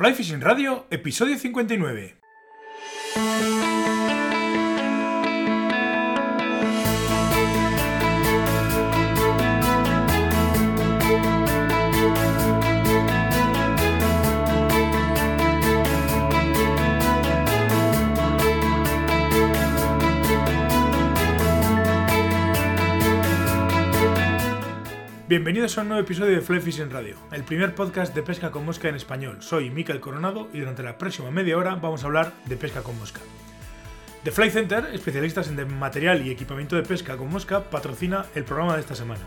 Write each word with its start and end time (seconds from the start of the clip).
Fly 0.00 0.14
Fishing 0.14 0.40
Radio, 0.40 0.86
episodio 0.90 1.36
59. 1.36 3.59
Bienvenidos 25.30 25.78
a 25.78 25.82
un 25.82 25.88
nuevo 25.90 26.02
episodio 26.02 26.34
de 26.34 26.40
Fly 26.40 26.60
Fishing 26.60 26.90
Radio, 26.90 27.14
el 27.30 27.44
primer 27.44 27.72
podcast 27.76 28.12
de 28.16 28.22
pesca 28.24 28.50
con 28.50 28.66
mosca 28.66 28.88
en 28.88 28.96
español. 28.96 29.40
Soy 29.42 29.70
Mikel 29.70 30.00
Coronado 30.00 30.48
y 30.52 30.58
durante 30.58 30.82
la 30.82 30.98
próxima 30.98 31.30
media 31.30 31.56
hora 31.56 31.76
vamos 31.76 32.02
a 32.02 32.08
hablar 32.08 32.32
de 32.46 32.56
pesca 32.56 32.82
con 32.82 32.98
mosca. 32.98 33.20
The 34.24 34.32
Fly 34.32 34.50
Center, 34.50 34.86
especialistas 34.92 35.46
en 35.46 35.78
material 35.78 36.26
y 36.26 36.30
equipamiento 36.30 36.74
de 36.74 36.82
pesca 36.82 37.16
con 37.16 37.30
mosca, 37.30 37.70
patrocina 37.70 38.26
el 38.34 38.42
programa 38.42 38.74
de 38.74 38.80
esta 38.80 38.96
semana. 38.96 39.20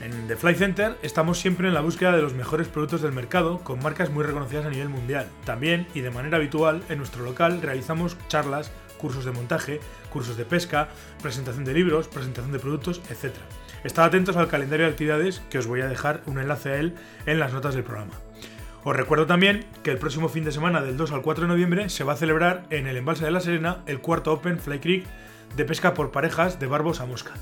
En 0.00 0.26
The 0.26 0.36
Fly 0.36 0.54
Center 0.54 0.96
estamos 1.02 1.38
siempre 1.38 1.68
en 1.68 1.74
la 1.74 1.82
búsqueda 1.82 2.16
de 2.16 2.22
los 2.22 2.32
mejores 2.32 2.68
productos 2.68 3.02
del 3.02 3.12
mercado 3.12 3.58
con 3.58 3.82
marcas 3.82 4.08
muy 4.08 4.24
reconocidas 4.24 4.64
a 4.64 4.70
nivel 4.70 4.88
mundial. 4.88 5.28
También 5.44 5.86
y 5.92 6.00
de 6.00 6.10
manera 6.10 6.38
habitual 6.38 6.82
en 6.88 6.96
nuestro 6.96 7.24
local 7.24 7.60
realizamos 7.60 8.16
charlas, 8.28 8.72
cursos 8.96 9.26
de 9.26 9.32
montaje, 9.32 9.80
cursos 10.08 10.38
de 10.38 10.46
pesca, 10.46 10.88
presentación 11.20 11.66
de 11.66 11.74
libros, 11.74 12.08
presentación 12.08 12.52
de 12.52 12.58
productos, 12.58 13.02
etc. 13.10 13.34
Estad 13.84 14.06
atentos 14.06 14.36
al 14.36 14.48
calendario 14.48 14.86
de 14.86 14.92
actividades 14.92 15.40
que 15.50 15.58
os 15.58 15.66
voy 15.66 15.80
a 15.80 15.88
dejar 15.88 16.22
un 16.26 16.38
enlace 16.38 16.70
a 16.70 16.76
él 16.78 16.94
en 17.26 17.38
las 17.38 17.52
notas 17.52 17.74
del 17.74 17.84
programa. 17.84 18.14
Os 18.82 18.96
recuerdo 18.96 19.26
también 19.26 19.66
que 19.82 19.90
el 19.90 19.98
próximo 19.98 20.28
fin 20.28 20.44
de 20.44 20.52
semana 20.52 20.80
del 20.80 20.96
2 20.96 21.12
al 21.12 21.22
4 21.22 21.42
de 21.42 21.48
noviembre 21.48 21.88
se 21.88 22.04
va 22.04 22.14
a 22.14 22.16
celebrar 22.16 22.64
en 22.70 22.86
el 22.86 22.96
embalse 22.96 23.24
de 23.24 23.30
la 23.30 23.40
Serena 23.40 23.78
el 23.86 24.00
cuarto 24.00 24.32
Open 24.32 24.58
Fly 24.58 24.80
Creek 24.80 25.06
de 25.56 25.64
pesca 25.64 25.94
por 25.94 26.10
parejas 26.10 26.58
de 26.58 26.66
barbos 26.66 27.00
a 27.00 27.06
mosca. 27.06 27.34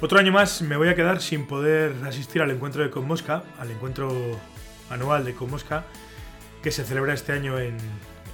Otro 0.00 0.18
año 0.18 0.32
más 0.32 0.62
me 0.62 0.76
voy 0.76 0.88
a 0.88 0.94
quedar 0.94 1.20
sin 1.20 1.46
poder 1.46 1.94
asistir 2.06 2.40
al 2.42 2.50
encuentro 2.50 2.82
de 2.82 2.90
Con 2.90 3.06
Mosca, 3.06 3.42
al 3.58 3.70
encuentro 3.70 4.12
anual 4.90 5.24
de 5.24 5.34
Con 5.34 5.50
Mosca, 5.50 5.84
que 6.62 6.70
se 6.70 6.84
celebra 6.84 7.14
este 7.14 7.32
año 7.32 7.58
en, 7.58 7.78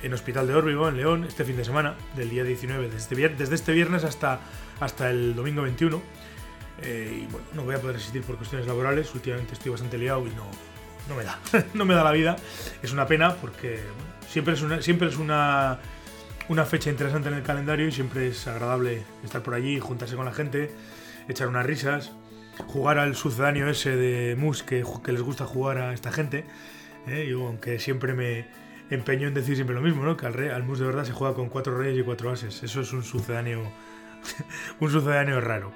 en 0.03 0.13
Hospital 0.13 0.47
de 0.47 0.55
Órbigo, 0.55 0.89
en 0.89 0.97
León, 0.97 1.25
este 1.25 1.45
fin 1.45 1.57
de 1.57 1.65
semana, 1.65 1.95
del 2.17 2.29
día 2.31 2.45
19, 2.45 2.91
desde, 2.91 3.29
desde 3.31 3.55
este 3.55 3.73
viernes 3.73 4.05
hasta, 4.05 4.41
hasta 4.81 5.11
el 5.11 5.35
domingo 5.35 5.63
21. 5.63 6.03
Eh, 6.83 7.23
y 7.23 7.27
bueno, 7.31 7.47
no 7.55 7.65
voy 7.65 7.75
a 7.75 7.81
poder 7.81 7.97
asistir 7.97 8.23
por 8.23 8.37
cuestiones 8.37 8.67
laborales, 8.67 9.15
últimamente 9.15 9.55
estoy 9.55 9.71
bastante 9.71 9.99
liado 9.99 10.27
y 10.27 10.31
no, 10.31 10.47
no 11.09 11.15
me 11.15 11.25
da, 11.25 11.39
no 11.75 11.85
me 11.85 11.95
da 11.95 12.03
la 12.03 12.13
vida. 12.13 12.37
Es 12.83 12.93
una 12.93 13.07
pena 13.07 13.37
porque 13.37 13.81
siempre 14.29 14.55
es 14.55 14.63
una, 14.63 14.83
siempre 14.83 15.09
es 15.09 15.17
una, 15.17 15.79
una 16.49 16.65
fecha 16.65 16.91
interesante 16.91 17.29
en 17.29 17.35
el 17.35 17.43
calendario 17.43 17.87
y 17.87 17.93
siempre 17.93 18.29
es 18.29 18.47
agradable 18.49 19.03
estar 19.25 19.43
por 19.43 19.55
allí, 19.55 19.79
juntarse 19.79 20.17
con 20.17 20.25
la 20.25 20.33
gente, 20.33 20.71
echar 21.29 21.47
unas 21.47 21.65
risas, 21.65 22.13
jugar 22.67 22.99
al 22.99 23.15
sucedáneo 23.15 23.69
ese 23.69 23.97
de 23.97 24.35
mus 24.37 24.63
que, 24.63 24.85
que 25.05 25.13
les 25.13 25.23
gusta 25.23 25.45
jugar 25.45 25.79
a 25.79 25.95
esta 25.95 26.11
gente. 26.11 26.45
Eh, 27.07 27.27
yo, 27.29 27.47
aunque 27.47 27.79
siempre 27.79 28.15
me, 28.15 28.47
empeño 28.95 29.29
en 29.29 29.35
decir 29.35 29.55
siempre 29.55 29.75
lo 29.75 29.83
mismo, 29.83 30.05
¿no? 30.05 30.17
Que 30.17 30.27
al, 30.27 30.63
mus 30.65 30.79
de 30.79 30.87
verdad 30.87 31.05
se 31.05 31.13
juega 31.13 31.35
con 31.35 31.49
cuatro 31.49 31.77
reyes 31.77 32.01
y 32.01 32.03
cuatro 32.03 32.31
ases. 32.31 32.63
Eso 32.63 32.81
es 32.81 32.93
un 32.93 33.03
sucedáneo, 33.03 33.63
un 34.81 34.91
sucedáneo 34.91 35.41
raro. 35.41 35.73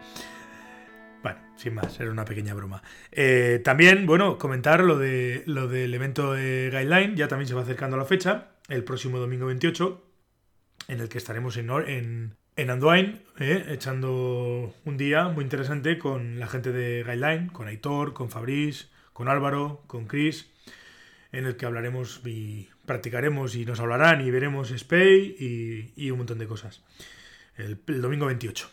Bueno, 1.22 1.38
sin 1.56 1.74
más, 1.74 1.98
era 1.98 2.10
una 2.10 2.24
pequeña 2.24 2.54
broma. 2.54 2.82
Eh, 3.10 3.60
también, 3.64 4.06
bueno, 4.06 4.38
comentar 4.38 4.84
lo, 4.84 4.98
de, 4.98 5.42
lo 5.46 5.66
del 5.66 5.92
evento 5.94 6.34
de 6.34 6.70
Guideline, 6.70 7.16
ya 7.16 7.28
también 7.28 7.48
se 7.48 7.54
va 7.54 7.62
acercando 7.62 7.96
la 7.96 8.04
fecha, 8.04 8.52
el 8.68 8.84
próximo 8.84 9.18
domingo 9.18 9.46
28, 9.46 10.04
en 10.88 11.00
el 11.00 11.08
que 11.08 11.18
estaremos 11.18 11.56
en, 11.56 11.70
en, 11.70 12.36
en 12.56 12.70
Anduin, 12.70 13.22
eh, 13.38 13.66
echando 13.70 14.74
un 14.84 14.96
día 14.96 15.28
muy 15.28 15.42
interesante 15.42 15.98
con 15.98 16.38
la 16.38 16.46
gente 16.46 16.70
de 16.70 17.02
Guideline, 17.02 17.48
con 17.48 17.66
Aitor, 17.66 18.12
con 18.12 18.30
Fabrice, 18.30 18.86
con 19.12 19.28
Álvaro, 19.28 19.82
con 19.86 20.06
Chris, 20.06 20.50
en 21.32 21.46
el 21.46 21.56
que 21.56 21.66
hablaremos 21.66 22.20
y 22.24 22.68
practicaremos 22.86 23.54
y 23.56 23.66
nos 23.66 23.80
hablarán 23.80 24.26
y 24.26 24.30
veremos 24.30 24.72
Spay 24.76 25.92
y, 25.96 26.10
un 26.10 26.18
montón 26.18 26.38
de 26.38 26.46
cosas. 26.46 26.82
El, 27.56 27.78
domingo 28.00 28.26
28. 28.26 28.70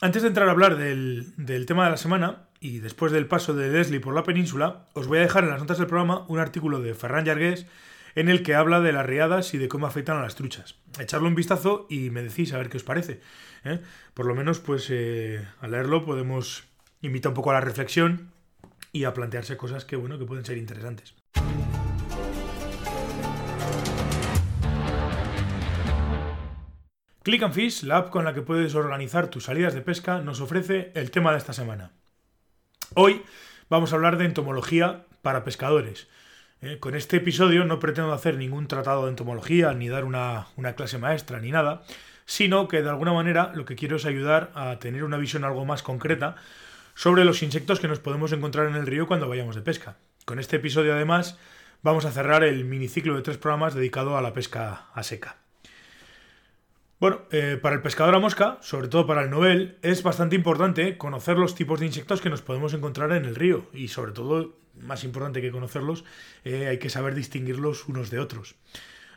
Antes 0.00 0.22
de 0.22 0.28
entrar 0.28 0.48
a 0.48 0.52
hablar 0.52 0.76
del, 0.76 1.34
tema 1.66 1.84
de 1.84 1.90
la 1.90 1.96
semana 1.96 2.48
y 2.60 2.78
después 2.78 3.12
del 3.12 3.26
paso 3.26 3.54
de 3.54 3.70
Leslie 3.70 4.00
por 4.00 4.14
la 4.14 4.24
península, 4.24 4.88
os 4.94 5.06
voy 5.06 5.18
a 5.18 5.22
dejar 5.22 5.44
en 5.44 5.50
las 5.50 5.60
notas 5.60 5.78
del 5.78 5.86
programa 5.86 6.24
un 6.28 6.38
artículo 6.38 6.80
de 6.80 6.94
Ferran 6.94 7.24
Yargués 7.24 7.66
en 8.14 8.28
el 8.30 8.42
que 8.42 8.54
habla 8.54 8.80
de 8.80 8.92
las 8.92 9.04
riadas 9.04 9.52
y 9.52 9.58
de 9.58 9.68
cómo 9.68 9.86
afectan 9.86 10.16
a 10.16 10.22
las 10.22 10.36
truchas. 10.36 10.76
Echarle 10.98 11.28
un 11.28 11.34
vistazo 11.34 11.86
y 11.90 12.10
me 12.10 12.22
decís 12.22 12.52
a 12.52 12.58
ver 12.58 12.70
qué 12.70 12.78
os 12.78 12.84
parece. 12.84 13.20
¿eh? 13.64 13.80
Por 14.14 14.26
lo 14.26 14.34
menos, 14.34 14.58
pues 14.58 14.88
eh, 14.90 15.46
al 15.60 15.72
leerlo 15.72 16.04
podemos 16.04 16.64
invitar 17.02 17.30
un 17.30 17.34
poco 17.34 17.50
a 17.50 17.54
la 17.54 17.60
reflexión 17.60 18.32
y 18.92 19.04
a 19.04 19.12
plantearse 19.12 19.58
cosas 19.58 19.84
que, 19.84 19.96
bueno, 19.96 20.18
que 20.18 20.24
pueden 20.24 20.46
ser 20.46 20.56
interesantes. 20.56 21.14
Click 27.26 27.42
and 27.42 27.52
Fish, 27.52 27.82
la 27.82 27.96
app 27.96 28.10
con 28.10 28.24
la 28.24 28.34
que 28.34 28.42
puedes 28.42 28.76
organizar 28.76 29.26
tus 29.26 29.46
salidas 29.46 29.74
de 29.74 29.80
pesca, 29.80 30.20
nos 30.20 30.40
ofrece 30.40 30.92
el 30.94 31.10
tema 31.10 31.32
de 31.32 31.38
esta 31.38 31.52
semana. 31.52 31.90
Hoy 32.94 33.24
vamos 33.68 33.90
a 33.92 33.96
hablar 33.96 34.16
de 34.16 34.26
entomología 34.26 35.06
para 35.22 35.42
pescadores. 35.42 36.06
Eh, 36.60 36.78
con 36.78 36.94
este 36.94 37.16
episodio 37.16 37.64
no 37.64 37.80
pretendo 37.80 38.12
hacer 38.12 38.36
ningún 38.36 38.68
tratado 38.68 39.02
de 39.02 39.10
entomología, 39.10 39.72
ni 39.72 39.88
dar 39.88 40.04
una, 40.04 40.46
clase 40.76 40.98
maestra, 40.98 41.40
ni 41.40 41.50
nada, 41.50 41.82
sino 42.26 42.68
que 42.68 42.80
de 42.82 42.90
alguna 42.90 43.12
manera 43.12 43.50
lo 43.56 43.64
que 43.64 43.74
quiero 43.74 43.96
es 43.96 44.06
ayudar 44.06 44.52
a 44.54 44.78
tener 44.78 45.02
una 45.02 45.16
visión 45.16 45.42
algo 45.42 45.64
más 45.64 45.82
concreta 45.82 46.36
sobre 46.94 47.24
los 47.24 47.42
insectos 47.42 47.80
que 47.80 47.88
nos 47.88 47.98
podemos 47.98 48.30
encontrar 48.30 48.68
en 48.68 48.76
el 48.76 48.86
río 48.86 49.08
cuando 49.08 49.28
vayamos 49.28 49.56
de 49.56 49.62
pesca. 49.62 49.96
Con 50.26 50.38
este 50.38 50.58
episodio 50.58 50.94
además 50.94 51.36
vamos 51.82 52.04
a 52.04 52.12
cerrar 52.12 52.44
el 52.44 52.64
miniciclo 52.66 53.16
de 53.16 53.22
tres 53.22 53.36
programas 53.36 53.74
dedicado 53.74 54.16
a 54.16 54.22
la 54.22 54.32
pesca 54.32 54.86
a 54.94 55.02
seca. 55.02 55.38
Bueno, 56.98 57.20
eh, 57.30 57.58
para 57.60 57.76
el 57.76 57.82
pescador 57.82 58.14
a 58.14 58.18
mosca, 58.18 58.56
sobre 58.62 58.88
todo 58.88 59.06
para 59.06 59.22
el 59.22 59.28
novel, 59.28 59.76
es 59.82 60.02
bastante 60.02 60.34
importante 60.34 60.96
conocer 60.96 61.36
los 61.36 61.54
tipos 61.54 61.78
de 61.78 61.86
insectos 61.86 62.22
que 62.22 62.30
nos 62.30 62.40
podemos 62.40 62.72
encontrar 62.72 63.12
en 63.12 63.26
el 63.26 63.34
río 63.34 63.66
y 63.74 63.88
sobre 63.88 64.12
todo, 64.12 64.56
más 64.80 65.04
importante 65.04 65.42
que 65.42 65.50
conocerlos, 65.50 66.04
eh, 66.44 66.68
hay 66.68 66.78
que 66.78 66.88
saber 66.88 67.14
distinguirlos 67.14 67.86
unos 67.86 68.08
de 68.08 68.18
otros. 68.18 68.54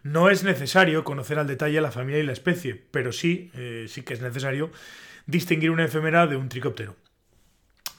No 0.03 0.29
es 0.29 0.44
necesario 0.44 1.06
conocer 1.06 1.39
al 1.39 1.47
detalle 1.47 1.79
la 1.79 1.91
familia 1.91 2.19
y 2.19 2.25
la 2.25 2.34
especie, 2.34 2.75
pero 2.91 3.13
sí, 3.13 3.50
eh, 3.53 3.85
sí 3.88 4.01
que 4.01 4.13
es 4.13 4.22
necesario 4.22 4.72
distinguir 5.25 5.72
una 5.72 5.85
efemera 5.85 6.28
de 6.28 6.35
un 6.35 6.50
tricóptero. 6.50 6.97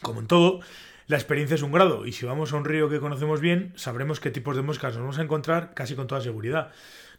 Como 0.03 0.21
en 0.21 0.27
todo, 0.27 0.61
la 1.07 1.17
experiencia 1.17 1.55
es 1.55 1.63
un 1.63 1.73
grado 1.73 2.07
y 2.07 2.13
si 2.13 2.27
vamos 2.27 2.53
a 2.53 2.57
un 2.57 2.67
río 2.67 2.91
que 2.91 3.01
conocemos 3.01 3.41
bien, 3.41 3.73
sabremos 3.77 4.21
qué 4.21 4.31
tipos 4.31 4.57
de 4.57 4.63
moscas 4.63 4.93
nos 4.95 5.03
vamos 5.03 5.19
a 5.19 5.23
encontrar 5.23 5.73
casi 5.73 5.95
con 5.95 6.07
toda 6.07 6.21
seguridad. 6.21 6.71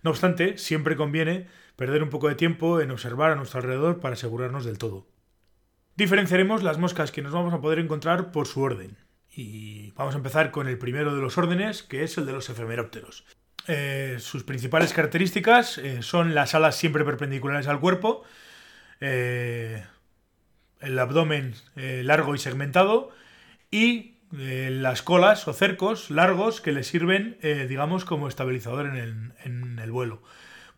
No 0.03 0.12
obstante, 0.12 0.57
siempre 0.57 0.95
conviene 0.95 1.47
perder 1.75 2.03
un 2.03 2.09
poco 2.09 2.28
de 2.28 2.35
tiempo 2.35 2.81
en 2.81 2.91
observar 2.91 3.31
a 3.31 3.35
nuestro 3.35 3.59
alrededor 3.59 4.00
para 4.00 4.13
asegurarnos 4.13 4.66
del 4.66 4.78
todo. 4.78 5.07
Diferenciaremos 5.95 6.63
las 6.63 6.78
moscas 6.78 7.12
que 7.12 7.22
nos 7.22 7.34
vamos 7.34 7.53
a 7.53 7.62
poder 7.62 7.79
encontrar 7.79 8.31
por 8.31 8.47
su 8.47 8.62
orden. 8.62 8.97
Y 9.34 9.91
vamos 9.91 10.13
a 10.13 10.17
empezar 10.17 10.51
con 10.51 10.67
el 10.67 10.78
primero 10.78 11.16
de 11.16 11.22
los 11.22 11.38
órdenes, 11.38 11.84
que 11.84 12.03
es 12.03 12.17
el 12.17 12.25
de 12.25 12.34
los 12.34 12.50
efemerópteros. 12.50 13.25
Eh, 13.67 14.17
sus 14.19 14.44
principales 14.44 14.94
características 14.94 15.78
eh, 15.78 16.01
son 16.01 16.33
las 16.33 16.56
alas 16.56 16.75
siempre 16.75 17.06
perpendiculares 17.06 17.68
al 17.68 17.79
cuerpo, 17.79 18.23
eh, 19.00 19.85
el 20.79 20.97
abdomen 20.97 21.53
largo 21.75 22.33
y 22.33 22.39
segmentado 22.39 23.12
y 23.69 24.10
las 24.31 25.01
colas 25.01 25.48
o 25.48 25.54
cercos 25.54 26.10
largos 26.10 26.62
que 26.62 26.72
le 26.72 26.83
sirven, 26.83 27.38
digamos, 27.42 28.06
como 28.06 28.28
estabilizador 28.28 28.86
en 28.86 29.80
el 29.80 29.92
vuelo. 29.92 30.22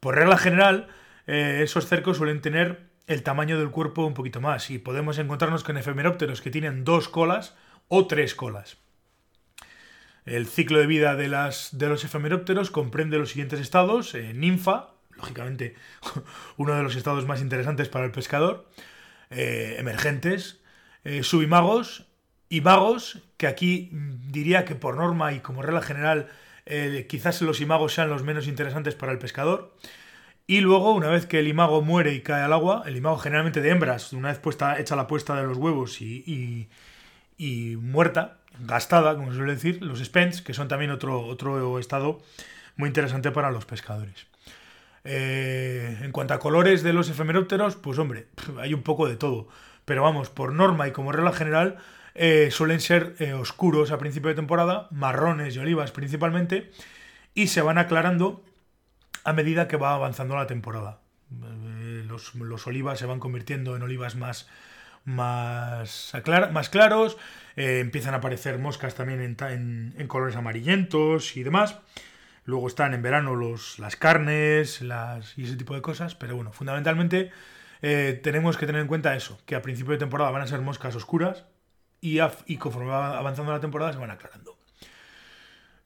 Por 0.03 0.15
regla 0.15 0.37
general, 0.37 0.89
eh, 1.27 1.61
esos 1.63 1.87
cercos 1.87 2.17
suelen 2.17 2.41
tener 2.41 2.89
el 3.07 3.23
tamaño 3.23 3.57
del 3.57 3.71
cuerpo 3.71 4.05
un 4.05 4.13
poquito 4.13 4.41
más 4.41 4.69
y 4.69 4.77
podemos 4.77 5.17
encontrarnos 5.17 5.63
con 5.63 5.77
efemerópteros 5.77 6.41
que 6.41 6.51
tienen 6.51 6.83
dos 6.83 7.07
colas 7.07 7.55
o 7.87 8.05
tres 8.05 8.35
colas. 8.35 8.75
El 10.25 10.45
ciclo 10.45 10.79
de 10.79 10.87
vida 10.87 11.15
de, 11.15 11.29
las, 11.29 11.77
de 11.77 11.87
los 11.87 12.03
efemerópteros 12.03 12.69
comprende 12.69 13.17
los 13.17 13.29
siguientes 13.29 13.61
estados. 13.61 14.13
Eh, 14.13 14.33
ninfa, 14.33 14.89
lógicamente 15.11 15.75
uno 16.57 16.75
de 16.75 16.83
los 16.83 16.97
estados 16.97 17.25
más 17.25 17.41
interesantes 17.41 17.87
para 17.87 18.03
el 18.03 18.11
pescador. 18.11 18.69
Eh, 19.29 19.77
emergentes, 19.79 20.59
subimagos 21.21 22.07
y 22.53 22.61
magos, 22.61 23.17
que 23.37 23.47
aquí 23.47 23.89
diría 23.91 24.63
que 24.63 24.75
por 24.75 24.95
norma 24.95 25.33
y 25.33 25.39
como 25.39 25.63
regla 25.63 25.81
general 25.81 26.27
eh, 26.67 27.07
quizás 27.09 27.41
los 27.41 27.61
imagos 27.61 27.95
sean 27.95 28.09
los 28.09 28.21
menos 28.21 28.45
interesantes 28.47 28.93
para 28.93 29.11
el 29.11 29.17
pescador. 29.17 29.73
Y 30.45 30.59
luego, 30.59 30.93
una 30.93 31.09
vez 31.09 31.25
que 31.25 31.39
el 31.39 31.47
imago 31.47 31.81
muere 31.81 32.13
y 32.13 32.21
cae 32.21 32.43
al 32.43 32.53
agua, 32.53 32.83
el 32.85 32.95
imago 32.95 33.17
generalmente 33.17 33.59
de 33.59 33.71
hembras, 33.71 34.13
una 34.13 34.27
vez 34.27 34.37
puesta, 34.37 34.79
hecha 34.79 34.95
la 34.95 35.07
puesta 35.07 35.35
de 35.35 35.47
los 35.47 35.57
huevos 35.57 35.99
y, 35.99 36.69
y 37.39 37.75
muerta, 37.77 38.37
gastada, 38.59 39.15
como 39.15 39.31
se 39.31 39.37
suele 39.37 39.55
decir, 39.55 39.81
los 39.81 39.97
spents, 40.03 40.43
que 40.43 40.53
son 40.53 40.67
también 40.67 40.91
otro, 40.91 41.21
otro 41.21 41.79
estado 41.79 42.21
muy 42.75 42.87
interesante 42.87 43.31
para 43.31 43.49
los 43.49 43.65
pescadores. 43.65 44.27
Eh, 45.05 45.97
en 46.03 46.11
cuanto 46.11 46.35
a 46.35 46.39
colores 46.39 46.83
de 46.83 46.93
los 46.93 47.09
efemerópteros, 47.09 47.77
pues 47.77 47.97
hombre, 47.97 48.27
hay 48.59 48.75
un 48.75 48.83
poco 48.83 49.07
de 49.07 49.15
todo. 49.15 49.47
Pero 49.85 50.03
vamos, 50.03 50.29
por 50.29 50.53
norma 50.53 50.87
y 50.87 50.91
como 50.91 51.11
regla 51.11 51.33
general, 51.33 51.79
eh, 52.15 52.49
suelen 52.51 52.79
ser 52.79 53.15
eh, 53.19 53.33
oscuros 53.33 53.91
a 53.91 53.97
principio 53.97 54.29
de 54.29 54.35
temporada, 54.35 54.87
marrones 54.91 55.55
y 55.55 55.59
olivas 55.59 55.91
principalmente, 55.91 56.71
y 57.33 57.47
se 57.47 57.61
van 57.61 57.77
aclarando 57.77 58.43
a 59.23 59.33
medida 59.33 59.67
que 59.67 59.77
va 59.77 59.93
avanzando 59.93 60.35
la 60.35 60.47
temporada. 60.47 60.99
Los, 62.07 62.67
olivas 62.67 62.99
se 62.99 63.05
van 63.05 63.19
convirtiendo 63.19 63.75
en 63.75 63.81
olivas 63.81 64.15
más, 64.15 64.47
más, 65.03 66.13
más 66.51 66.69
claros, 66.69 67.17
empiezan 67.55 68.13
a 68.13 68.17
aparecer 68.17 68.59
moscas 68.59 68.93
también 68.93 69.21
en, 69.21 69.95
en 69.97 70.07
colores 70.07 70.35
amarillentos 70.35 71.35
y 71.35 71.43
demás. 71.43 71.79
Luego 72.45 72.67
están 72.67 72.93
en 72.93 73.01
verano 73.01 73.35
los, 73.35 73.79
las 73.79 73.95
carnes 73.95 74.81
y 75.37 75.43
ese 75.43 75.55
tipo 75.55 75.75
de 75.75 75.81
cosas. 75.81 76.15
Pero 76.15 76.35
bueno, 76.35 76.51
fundamentalmente 76.51 77.31
eh, 77.81 78.19
tenemos 78.21 78.57
que 78.57 78.65
tener 78.65 78.81
en 78.81 78.87
cuenta 78.87 79.15
eso, 79.15 79.39
que 79.45 79.55
a 79.55 79.61
principio 79.61 79.93
de 79.93 79.99
temporada 79.99 80.31
van 80.31 80.41
a 80.41 80.47
ser 80.47 80.61
moscas 80.61 80.95
oscuras 80.95 81.45
y, 82.03 82.57
conforme 82.57 82.89
va 82.89 83.17
avanzando 83.17 83.53
la 83.53 83.61
temporada 83.61 83.93
se 83.93 83.99
van 83.99 84.11
aclarando. 84.11 84.57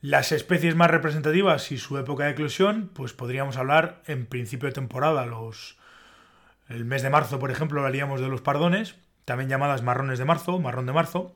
Las 0.02 0.32
especies 0.32 0.76
más 0.76 0.90
representativas 0.90 1.72
y 1.72 1.78
su 1.78 1.98
época 2.00 2.26
de 2.26 2.32
eclosión, 2.32 2.90
pues 2.94 3.14
podríamos 3.14 3.58
hablar 3.58 4.02
en 4.08 4.26
principio 4.26 4.68
de 4.68 4.74
temporada, 4.74 5.28
los, 5.28 5.78
el 6.70 6.86
mes 6.86 7.04
de 7.04 7.12
marzo, 7.12 7.38
por 7.38 7.52
ejemplo, 7.52 7.82
hablaríamos 7.82 8.20
de 8.20 8.30
los 8.30 8.42
pardones, 8.42 8.96
también 9.26 9.50
llamadas 9.50 9.84
marrones 9.84 10.18
de 10.18 10.26
marzo, 10.26 10.60
marrón 10.60 10.88
de 10.88 10.94
marzo, 10.94 11.36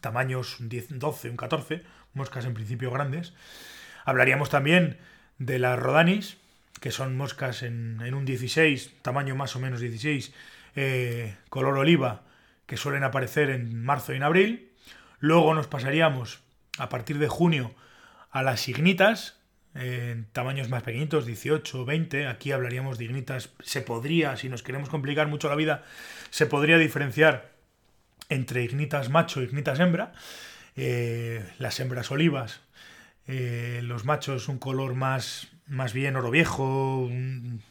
tamaños 0.00 0.60
un 0.60 0.70
10, 0.70 0.98
12, 0.98 1.30
un 1.30 1.36
14, 1.36 1.82
moscas 2.14 2.46
en 2.46 2.54
principio 2.54 2.90
grandes. 2.90 3.34
Hablaríamos 4.06 4.48
también 4.48 4.98
de 5.38 5.58
las 5.58 5.78
rodanis, 5.78 6.38
que 6.80 6.90
son 6.90 7.16
moscas 7.16 7.62
en, 7.62 8.14
un 8.14 8.24
16, 8.24 9.02
tamaño 9.02 9.36
más 9.36 9.56
o 9.56 9.60
menos 9.60 9.80
16, 9.80 10.32
eh, 10.76 11.36
color 11.50 11.76
oliva, 11.76 12.22
que 12.68 12.76
suelen 12.76 13.02
aparecer 13.02 13.50
en 13.50 13.82
marzo 13.82 14.12
y 14.12 14.16
en 14.16 14.22
abril. 14.22 14.70
Luego 15.18 15.52
nos 15.54 15.66
pasaríamos 15.66 16.38
a 16.78 16.88
partir 16.88 17.18
de 17.18 17.26
junio 17.26 17.74
a 18.30 18.44
las 18.44 18.68
ignitas, 18.68 19.40
en 19.74 20.26
tamaños 20.32 20.68
más 20.68 20.84
pequeñitos, 20.84 21.26
18, 21.26 21.84
20. 21.84 22.28
Aquí 22.28 22.52
hablaríamos 22.52 22.98
de 22.98 23.06
ignitas. 23.06 23.50
Se 23.60 23.82
podría, 23.82 24.36
si 24.36 24.48
nos 24.48 24.62
queremos 24.62 24.88
complicar 24.88 25.26
mucho 25.26 25.48
la 25.48 25.56
vida, 25.56 25.84
se 26.30 26.46
podría 26.46 26.78
diferenciar 26.78 27.50
entre 28.28 28.62
ignitas 28.62 29.10
macho 29.10 29.40
y 29.40 29.44
ignitas 29.46 29.80
hembra. 29.80 30.12
Eh, 30.76 31.44
las 31.58 31.80
hembras 31.80 32.12
olivas 32.12 32.60
eh, 33.28 33.80
los 33.82 34.06
machos 34.06 34.48
un 34.48 34.58
color 34.58 34.94
más, 34.94 35.48
más 35.66 35.92
bien 35.92 36.16
oro 36.16 36.30
viejo, 36.30 37.00
un, 37.00 37.62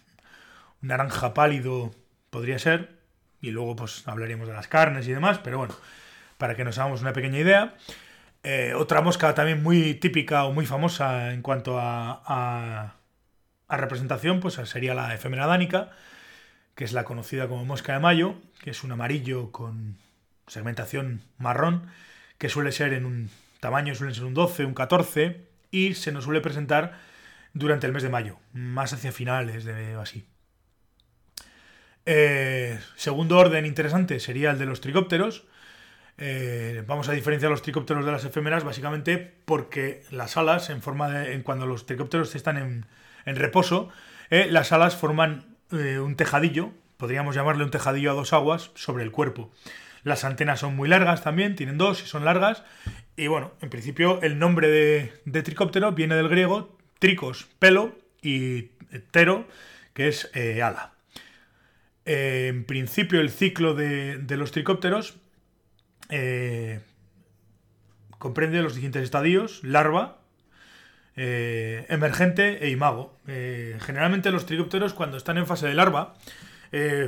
naranja 0.82 1.34
pálido 1.34 1.96
podría 2.30 2.60
ser. 2.60 2.97
Y 3.42 3.52
luego 3.52 3.76
pues 3.76 4.08
hablaríamos 4.08 4.48
de 4.48 4.54
las 4.54 4.68
carnes 4.68 5.08
y 5.08 5.12
demás, 5.12 5.40
pero 5.44 5.58
bueno, 5.60 5.76
para 6.38 6.56
que 6.56 6.64
nos 6.64 6.78
hagamos 6.78 7.02
una 7.02 7.14
pequeña 7.14 7.40
idea. 7.40 7.76
Eh, 8.44 8.74
otra 8.76 9.02
mosca 9.02 9.34
también 9.34 9.62
muy 9.62 9.96
típica 9.96 10.46
o 10.46 10.54
muy 10.54 10.66
famosa 10.66 11.34
en 11.34 11.42
cuanto 11.42 11.80
a, 11.80 12.94
a, 13.68 13.78
representación, 13.78 14.40
pues 14.40 14.56
sería 14.56 14.94
la 14.94 15.14
efemera 15.14 15.48
dánica, 15.48 15.92
que 16.76 16.86
es 16.86 16.94
la 16.94 17.04
conocida 17.04 17.48
como 17.48 17.66
mosca 17.66 17.94
de 17.94 18.00
mayo, 18.00 18.36
que 18.64 18.72
es 18.72 18.84
un 18.84 18.92
amarillo 18.92 19.52
con 19.52 19.98
segmentación 20.48 21.22
marrón, 21.38 21.88
que 22.38 22.50
suele 22.50 22.72
ser 22.72 22.94
en 22.94 23.06
un 23.06 23.30
tamaño, 23.60 23.96
suele 23.96 24.14
ser 24.14 24.24
un 24.24 24.34
12, 24.34 24.66
un 24.66 24.74
14, 24.74 25.46
y 25.72 25.96
se 25.96 26.12
nos 26.12 26.24
suele 26.24 26.42
presentar 26.42 27.00
durante 27.54 27.88
el 27.88 27.94
mes 27.94 28.04
de 28.04 28.10
mayo, 28.10 28.40
más 28.54 28.94
hacia 28.94 29.12
finales 29.12 29.66
de 29.66 29.96
así. 29.96 30.26
Eh, 32.10 32.80
segundo 32.96 33.38
orden 33.38 33.66
interesante 33.66 34.22
sería 34.22 34.52
el 34.52 34.58
de 34.58 34.66
los 34.66 34.80
tricópteros. 34.80 35.44
Eh, 36.18 36.82
vamos 36.88 37.10
a 37.10 37.12
diferenciar 37.12 37.52
los 37.52 37.62
tricópteros 37.62 38.06
de 38.06 38.12
las 38.14 38.24
efémeras 38.24 38.64
básicamente 38.64 39.18
porque 39.44 40.04
las 40.10 40.38
alas, 40.38 40.70
en 40.70 40.82
forma 40.82 41.10
de, 41.10 41.34
en 41.34 41.44
cuando 41.44 41.66
los 41.66 41.86
tricópteros 41.86 42.34
están 42.34 42.86
en, 43.26 43.36
reposo, 43.36 43.90
eh, 44.30 44.48
las 44.50 44.72
alas 44.72 44.96
forman 44.96 45.58
un 45.70 46.16
tejadillo, 46.16 46.72
podríamos 46.96 47.36
llamarle 47.36 47.66
un 47.66 47.72
tejadillo 47.72 48.12
a 48.12 48.14
dos 48.14 48.32
aguas, 48.32 48.72
sobre 48.76 49.04
el 49.04 49.12
cuerpo. 49.12 49.52
Las 50.04 50.24
antenas 50.24 50.62
son 50.62 50.78
muy 50.78 50.88
largas 50.88 51.22
también, 51.24 51.58
tienen 51.58 51.78
dos 51.78 52.02
y 52.02 52.08
son 52.08 52.24
largas, 52.24 52.64
y 53.18 53.28
bueno, 53.28 53.52
en 53.60 53.70
principio 53.70 54.22
el 54.22 54.40
nombre 54.40 54.70
de, 54.70 55.42
tricóptero 55.42 55.92
viene 55.92 56.16
del 56.16 56.30
griego 56.30 56.78
tricos, 57.00 57.50
pelo, 57.60 57.98
y 58.22 58.70
tero, 59.12 59.46
que 59.94 60.08
es 60.08 60.32
ala. 60.64 60.97
Eh, 62.08 62.48
en 62.48 62.64
principio 62.64 63.22
el 63.22 63.30
ciclo 63.30 63.74
de, 63.74 64.24
los 64.30 64.52
tricópteros 64.52 65.18
eh, 66.10 66.80
comprende 68.18 68.62
los 68.62 68.74
siguientes 68.74 69.04
estadios, 69.04 69.64
larva, 69.64 70.22
emergente 71.16 72.64
e 72.64 72.70
imago. 72.70 73.20
generalmente 73.26 74.32
los 74.32 74.46
tricópteros 74.46 74.94
cuando 74.94 75.18
están 75.18 75.38
en 75.38 75.48
fase 75.48 75.68
de 75.68 75.74
larva 75.74 76.14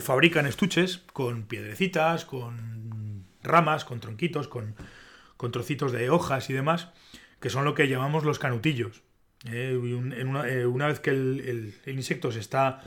fabrican 0.01 0.47
estuches 0.47 1.03
con 1.13 1.43
piedrecitas, 1.43 2.25
con 2.25 3.25
ramas, 3.43 3.85
con 3.85 3.99
tronquitos, 3.99 4.47
con 4.47 4.75
trocitos 5.51 5.91
de 5.91 6.09
hojas 6.09 6.49
y 6.49 6.53
demás, 6.53 6.89
que 7.39 7.51
son 7.51 7.65
lo 7.65 7.75
que 7.75 7.87
llamamos 7.87 8.25
los 8.25 8.39
canutillos. 8.39 9.03
Eh, 9.45 9.79
eh, 10.15 10.65
una, 10.65 10.87
vez 10.87 10.99
que 10.99 11.11
el, 11.11 11.73
insecto 11.85 12.31
se 12.31 12.39
está, 12.39 12.81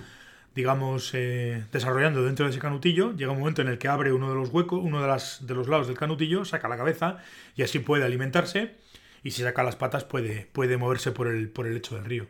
digamos, 0.54 1.10
eh, 1.14 1.64
desarrollando 1.72 2.22
dentro 2.24 2.44
de 2.44 2.50
ese 2.50 2.60
canutillo, 2.60 3.12
llega 3.14 3.32
un 3.32 3.38
momento 3.38 3.62
en 3.62 3.68
el 3.68 3.78
que 3.78 3.88
abre 3.88 4.12
uno 4.12 4.28
de 4.28 4.34
los 4.34 4.50
huecos, 4.50 4.80
uno 4.82 5.00
de, 5.00 5.08
las, 5.08 5.46
de 5.46 5.54
los 5.54 5.68
lados 5.68 5.86
del 5.86 5.96
canutillo, 5.96 6.44
saca 6.44 6.68
la 6.68 6.76
cabeza 6.76 7.18
y 7.56 7.62
así 7.62 7.78
puede 7.78 8.04
alimentarse. 8.04 8.76
Y 9.22 9.30
si 9.32 9.42
saca 9.42 9.62
las 9.62 9.76
patas 9.76 10.04
puede, 10.04 10.46
puede 10.52 10.76
moverse 10.76 11.12
por 11.12 11.28
el, 11.28 11.48
por 11.48 11.66
el 11.66 11.74
lecho 11.74 11.94
del 11.94 12.04
río. 12.04 12.26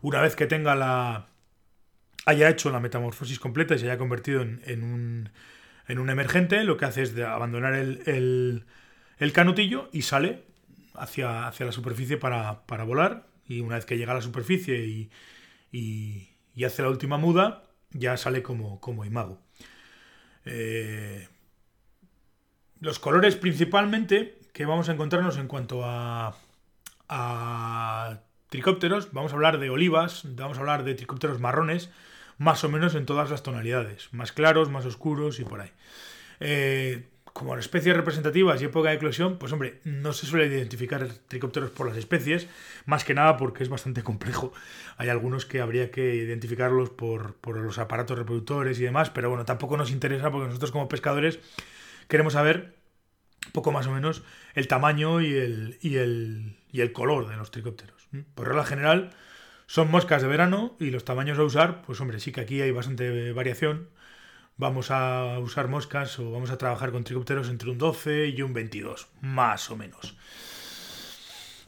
Una 0.00 0.22
vez 0.22 0.36
que 0.36 0.46
tenga 0.46 0.74
la, 0.74 1.26
haya 2.26 2.48
hecho 2.48 2.70
la 2.70 2.80
metamorfosis 2.80 3.38
completa 3.38 3.74
y 3.74 3.78
se 3.78 3.86
haya 3.86 3.98
convertido 3.98 4.40
en, 4.40 4.82
un, 4.82 5.30
en 5.86 5.98
un 5.98 6.10
emergente, 6.10 6.64
lo 6.64 6.78
que 6.78 6.86
hace 6.86 7.02
es 7.02 7.18
abandonar 7.18 7.74
el, 7.74 8.64
el 9.18 9.32
canutillo 9.32 9.90
y 9.92 10.02
sale 10.02 10.42
hacia, 10.94 11.46
hacia 11.46 11.66
la 11.66 11.72
superficie 11.72 12.16
para, 12.16 12.62
volar. 12.84 13.26
Y 13.46 13.60
una 13.60 13.76
vez 13.76 13.84
que 13.84 13.98
llega 13.98 14.12
a 14.12 14.16
la 14.16 14.22
superficie 14.22 14.84
y, 14.84 15.10
y, 15.72 16.64
hace 16.64 16.82
la 16.82 16.90
última 16.90 17.16
muda, 17.16 17.62
ya 17.92 18.16
sale 18.16 18.42
como, 18.42 18.80
como 18.80 19.04
imago. 19.04 19.38
Eh, 20.44 21.28
los 22.80 22.98
colores 22.98 23.36
principalmente 23.36 24.38
que 24.52 24.66
vamos 24.66 24.88
a 24.88 24.92
encontrarnos 24.92 25.36
en 25.36 25.48
cuanto 25.48 25.82
a, 25.84 26.36
tricópteros, 28.48 29.12
vamos 29.12 29.32
a 29.32 29.34
hablar 29.36 29.58
de 29.58 29.70
olivas, 29.70 30.22
vamos 30.24 30.56
a 30.58 30.60
hablar 30.60 30.84
de 30.84 30.94
tricópteros 30.94 31.40
marrones, 31.40 31.90
más 32.38 32.64
o 32.64 32.68
menos 32.68 32.94
en 32.94 33.06
todas 33.06 33.30
las 33.30 33.42
tonalidades, 33.42 34.12
más 34.12 34.32
claros, 34.32 34.70
más 34.70 34.86
oscuros 34.86 35.38
y 35.40 35.44
por 35.44 35.60
ahí. 35.60 35.70
Eh, 36.40 37.08
como 37.40 37.56
especies 37.56 37.96
representativas 37.96 38.60
y 38.60 38.66
época 38.66 38.90
de 38.90 38.96
eclosión, 38.96 39.38
pues 39.38 39.50
hombre, 39.50 39.80
no 39.84 40.12
se 40.12 40.26
suele 40.26 40.54
identificar 40.54 41.08
tricópteros 41.26 41.70
por 41.70 41.88
las 41.88 41.96
especies, 41.96 42.48
más 42.84 43.02
que 43.02 43.14
nada 43.14 43.38
porque 43.38 43.62
es 43.62 43.70
bastante 43.70 44.02
complejo. 44.02 44.52
Hay 44.98 45.08
algunos 45.08 45.46
que 45.46 45.62
habría 45.62 45.90
que 45.90 46.16
identificarlos 46.16 46.90
por, 46.90 47.38
los 47.56 47.78
aparatos 47.78 48.18
reproductores 48.18 48.78
y 48.78 48.82
demás, 48.82 49.08
pero 49.08 49.30
bueno, 49.30 49.46
tampoco 49.46 49.78
nos 49.78 49.90
interesa 49.90 50.30
porque 50.30 50.48
nosotros 50.48 50.70
como 50.70 50.86
pescadores 50.86 51.38
queremos 52.08 52.34
saber 52.34 52.74
poco 53.52 53.72
más 53.72 53.86
o 53.86 53.92
menos 53.92 54.22
el 54.52 54.68
tamaño 54.68 55.22
y 55.22 55.32
el, 55.32 55.78
y 55.80 55.96
el, 55.96 56.58
y 56.70 56.82
el 56.82 56.92
color 56.92 57.26
de 57.26 57.38
los 57.38 57.50
tricópteros. 57.50 58.06
Por 58.34 58.48
regla 58.48 58.66
general, 58.66 59.14
son 59.64 59.90
moscas 59.90 60.20
de 60.20 60.28
verano 60.28 60.76
y 60.78 60.90
los 60.90 61.06
tamaños 61.06 61.38
a 61.38 61.44
usar, 61.44 61.80
pues 61.86 62.02
hombre, 62.02 62.20
sí 62.20 62.32
que 62.32 62.42
aquí 62.42 62.60
hay 62.60 62.70
bastante 62.70 63.32
variación 63.32 63.88
vamos 64.60 64.90
a 64.90 65.38
usar 65.38 65.68
moscas 65.68 66.18
o 66.18 66.30
vamos 66.30 66.50
a 66.50 66.58
trabajar 66.58 66.92
con 66.92 67.02
tricópteros 67.02 67.48
entre 67.48 67.70
un 67.70 67.78
12 67.78 68.28
y 68.28 68.42
un 68.42 68.52
22, 68.52 69.08
más 69.22 69.70
o 69.70 69.76
menos. 69.76 70.16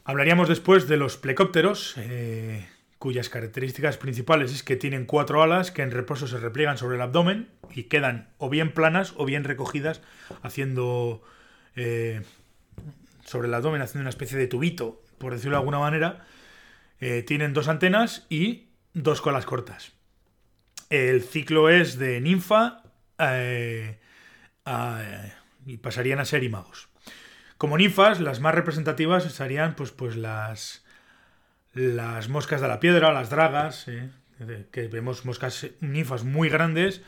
Hablaríamos 0.05 0.47
después 0.47 0.87
de 0.87 0.97
los 0.97 1.17
plecópteros, 1.17 1.95
eh, 1.97 2.67
cuyas 2.99 3.29
características 3.29 3.97
principales 3.97 4.53
es 4.53 4.61
que 4.61 4.75
tienen 4.75 5.05
cuatro 5.05 5.41
alas 5.41 5.71
que 5.71 5.81
en 5.81 5.89
reposo 5.89 6.27
se 6.27 6.37
repliegan 6.37 6.77
sobre 6.77 6.97
el 6.97 7.01
abdomen 7.01 7.49
y 7.73 7.83
quedan 7.83 8.29
o 8.37 8.49
bien 8.49 8.73
planas 8.73 9.13
o 9.17 9.25
bien 9.25 9.43
recogidas 9.43 10.01
haciendo 10.43 11.23
eh, 11.75 12.21
sobre 13.25 13.47
el 13.47 13.53
abdomen 13.55 13.81
haciendo 13.81 14.03
una 14.03 14.11
especie 14.11 14.37
de 14.37 14.45
tubito, 14.45 15.01
por 15.17 15.33
decirlo 15.33 15.57
de 15.57 15.61
alguna 15.61 15.79
manera. 15.79 16.27
Eh, 16.99 17.23
tienen 17.23 17.53
dos 17.53 17.69
antenas 17.69 18.27
y 18.29 18.67
dos 18.93 19.19
colas 19.19 19.47
cortas. 19.47 19.93
El 20.91 21.23
ciclo 21.23 21.69
es 21.69 21.97
de 21.97 22.21
ninfa 22.21 22.82
eh, 23.31 23.99
y 25.65 25.77
pasarían 25.77 26.19
a 26.19 26.25
ser 26.25 26.43
imagos. 26.43 26.89
Como 27.57 27.77
ninfas, 27.77 28.19
las 28.19 28.39
más 28.39 28.55
representativas 28.55 29.23
serían 29.23 29.75
pues, 29.75 29.91
pues 29.91 30.15
las, 30.15 30.83
las 31.73 32.29
moscas 32.29 32.61
de 32.61 32.67
la 32.67 32.79
piedra, 32.79 33.13
las 33.13 33.29
dragas, 33.29 33.87
¿eh? 33.87 34.09
que 34.71 34.87
vemos 34.87 35.25
moscas 35.25 35.67
ninfas 35.79 36.23
muy 36.23 36.49
grandes 36.49 37.01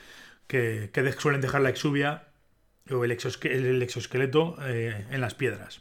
que, 0.47 0.89
suelen 1.17 1.41
dejar 1.41 1.61
la 1.61 1.69
exuvia 1.69 2.23
o 2.89 3.03
el, 3.03 3.11
exoesqueleto 3.11 4.57
eh, 4.61 5.05
en 5.09 5.21
las 5.21 5.33
piedras. 5.33 5.79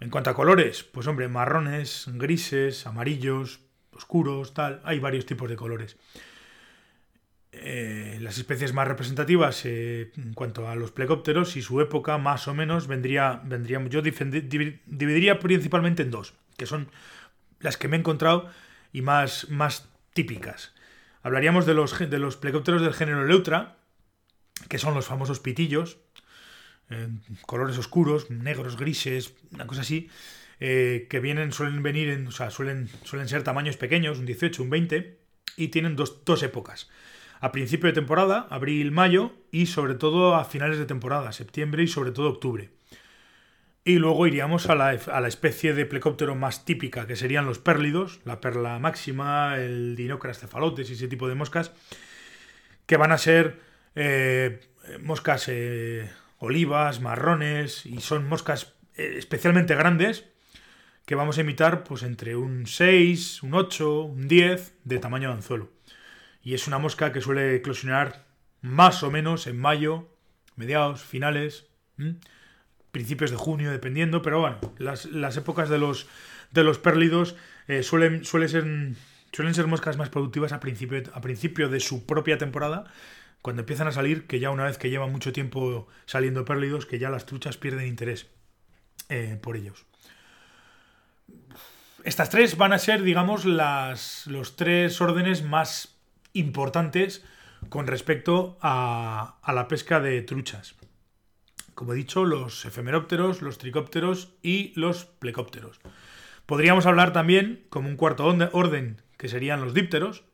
En 0.00 0.10
cuanto 0.10 0.30
a 0.30 0.34
colores, 0.34 0.82
pues 0.82 1.06
hombre, 1.06 1.28
marrones, 1.28 2.06
grises, 2.12 2.86
amarillos, 2.86 3.60
oscuros, 3.92 4.52
tal, 4.54 4.80
hay 4.84 4.98
varios 4.98 5.24
tipos 5.24 5.48
de 5.48 5.56
colores. 5.56 5.96
Eh, 7.56 8.18
las 8.20 8.36
especies 8.38 8.72
más 8.72 8.88
representativas 8.88 9.64
eh, 9.64 10.10
en 10.16 10.34
cuanto 10.34 10.68
a 10.68 10.74
los 10.74 10.90
plecópteros 10.90 11.56
y 11.56 11.62
su 11.62 11.80
época 11.80 12.18
más 12.18 12.48
o 12.48 12.54
menos 12.54 12.88
vendría, 12.88 13.40
vendría 13.44 13.82
yo 13.88 14.02
dividiría 14.02 15.38
principalmente 15.38 16.02
en 16.02 16.10
dos, 16.10 16.34
que 16.56 16.66
son 16.66 16.88
las 17.60 17.76
que 17.76 17.86
me 17.86 17.96
he 17.96 18.00
encontrado 18.00 18.50
y 18.92 19.02
más, 19.02 19.48
más 19.50 19.88
típicas. 20.14 20.74
Hablaríamos 21.22 21.64
de 21.64 21.74
los, 21.74 21.98
de 21.98 22.18
los 22.18 22.36
plecópteros 22.36 22.82
del 22.82 22.92
género 22.92 23.24
Leutra, 23.24 23.76
que 24.68 24.78
son 24.78 24.94
los 24.94 25.06
famosos 25.06 25.38
pitillos, 25.38 25.98
eh, 26.90 27.08
colores 27.46 27.78
oscuros, 27.78 28.30
negros, 28.30 28.76
grises, 28.76 29.34
una 29.52 29.66
cosa 29.66 29.82
así, 29.82 30.10
que 30.58 31.20
vienen, 31.20 31.52
suelen 31.52 31.82
venir 31.82 32.08
en, 32.08 32.28
o 32.28 32.30
sea, 32.30 32.50
suelen, 32.50 32.88
suelen 33.04 33.28
ser 33.28 33.42
tamaños 33.42 33.76
pequeños, 33.76 34.18
un 34.18 34.24
18, 34.24 34.62
un 34.62 34.70
20, 34.70 35.18
y 35.56 35.68
tienen 35.68 35.94
dos, 35.94 36.24
dos 36.24 36.42
épocas 36.42 36.88
a 37.44 37.52
principio 37.52 37.88
de 37.88 37.92
temporada, 37.92 38.46
abril, 38.48 38.90
mayo, 38.90 39.34
y 39.50 39.66
sobre 39.66 39.96
todo 39.96 40.34
a 40.34 40.46
finales 40.46 40.78
de 40.78 40.86
temporada, 40.86 41.30
septiembre 41.30 41.82
y 41.82 41.86
sobre 41.86 42.10
todo 42.10 42.30
octubre. 42.30 42.70
Y 43.84 43.98
luego 43.98 44.26
iríamos 44.26 44.70
a 44.70 44.74
la, 44.74 44.94
especie 45.28 45.74
de 45.74 45.84
plecóptero 45.84 46.34
más 46.36 46.64
típica, 46.64 47.06
que 47.06 47.16
serían 47.16 47.44
los 47.44 47.58
pérlidos, 47.58 48.20
la 48.24 48.40
perla 48.40 48.78
máxima, 48.78 49.58
el 49.58 49.94
dinocras 49.94 50.38
cefalotes 50.38 50.88
y 50.88 50.94
ese 50.94 51.06
tipo 51.06 51.28
de 51.28 51.34
moscas, 51.34 51.72
que 52.86 52.96
van 52.96 53.12
a 53.12 53.18
ser 53.18 53.60
eh, 53.94 54.60
moscas 55.02 55.44
eh, 55.48 56.10
olivas, 56.38 57.02
marrones, 57.02 57.84
y 57.84 58.00
son 58.00 58.26
moscas 58.26 58.72
eh, 58.96 59.16
especialmente 59.18 59.74
grandes, 59.74 60.24
que 61.04 61.14
vamos 61.14 61.36
a 61.36 61.42
imitar 61.42 61.84
pues 61.84 62.04
entre 62.04 62.36
un 62.36 62.66
6, 62.66 63.42
un 63.42 63.52
8, 63.52 64.00
un 64.00 64.28
10 64.28 64.72
de 64.84 64.98
tamaño 64.98 65.28
de 65.28 65.34
anzuelo 65.34 65.73
y 66.44 66.52
es 66.52 66.68
una 66.68 66.78
mosca 66.78 67.10
que 67.10 67.22
suele 67.22 67.56
eclosionar 67.56 68.26
más 68.60 69.02
o 69.02 69.10
menos 69.10 69.46
en 69.46 69.58
mayo, 69.58 70.08
mediados, 70.56 71.02
finales, 71.02 71.66
principios 72.92 73.30
de 73.30 73.36
junio, 73.36 73.70
dependiendo, 73.70 74.20
pero 74.20 74.40
bueno, 74.40 74.58
las, 74.78 75.36
épocas 75.36 75.70
de 75.70 75.78
los, 75.78 76.06
de 76.50 76.62
los 76.62 76.78
pérlidos 76.78 77.34
eh, 77.66 77.82
suelen, 77.82 78.24
ser, 78.24 78.94
suelen 79.32 79.54
ser 79.54 79.66
moscas 79.66 79.96
más 79.96 80.10
productivas 80.10 80.52
a 80.52 80.60
principio, 80.60 81.02
a 81.14 81.20
principio 81.22 81.70
de 81.70 81.80
su 81.80 82.04
propia 82.04 82.36
temporada, 82.36 82.84
cuando 83.40 83.62
empiezan 83.62 83.88
a 83.88 83.92
salir, 83.92 84.26
que 84.26 84.38
ya 84.38 84.50
una 84.50 84.64
vez 84.64 84.76
que 84.76 84.90
llevan 84.90 85.12
mucho 85.12 85.32
tiempo 85.32 85.88
saliendo 86.04 86.44
pérlidos, 86.44 86.86
que 86.86 86.98
ya 86.98 87.10
las 87.10 87.26
truchas 87.26 87.56
pierden 87.56 87.86
interés 87.86 88.26
eh, 89.08 89.38
por 89.42 89.56
ellos. 89.56 89.86
Estas 92.04 92.28
tres 92.28 92.58
van 92.58 92.74
a 92.74 92.78
ser, 92.78 93.02
digamos, 93.02 93.46
las, 93.46 94.26
los 94.26 94.56
tres 94.56 95.00
órdenes 95.00 95.42
más 95.42 95.93
importantes 96.34 97.24
con 97.68 97.86
respecto 97.86 98.58
a, 98.60 99.38
la 99.46 99.68
pesca 99.68 100.00
de 100.00 100.22
truchas. 100.22 100.74
Como 101.74 101.92
he 101.92 101.96
dicho, 101.96 102.24
los 102.24 102.64
efemerópteros, 102.66 103.42
los 103.42 103.58
tricópteros 103.58 104.34
y 104.42 104.72
los 104.78 105.06
plecópteros. 105.06 105.80
Podríamos 106.46 106.86
hablar 106.86 107.12
también, 107.12 107.64
como 107.70 107.88
un 107.88 107.96
cuarto 107.96 108.26
orden, 108.26 109.00
que 109.16 109.28
serían 109.28 109.60
los 109.60 109.74
dípteros. 109.74 110.24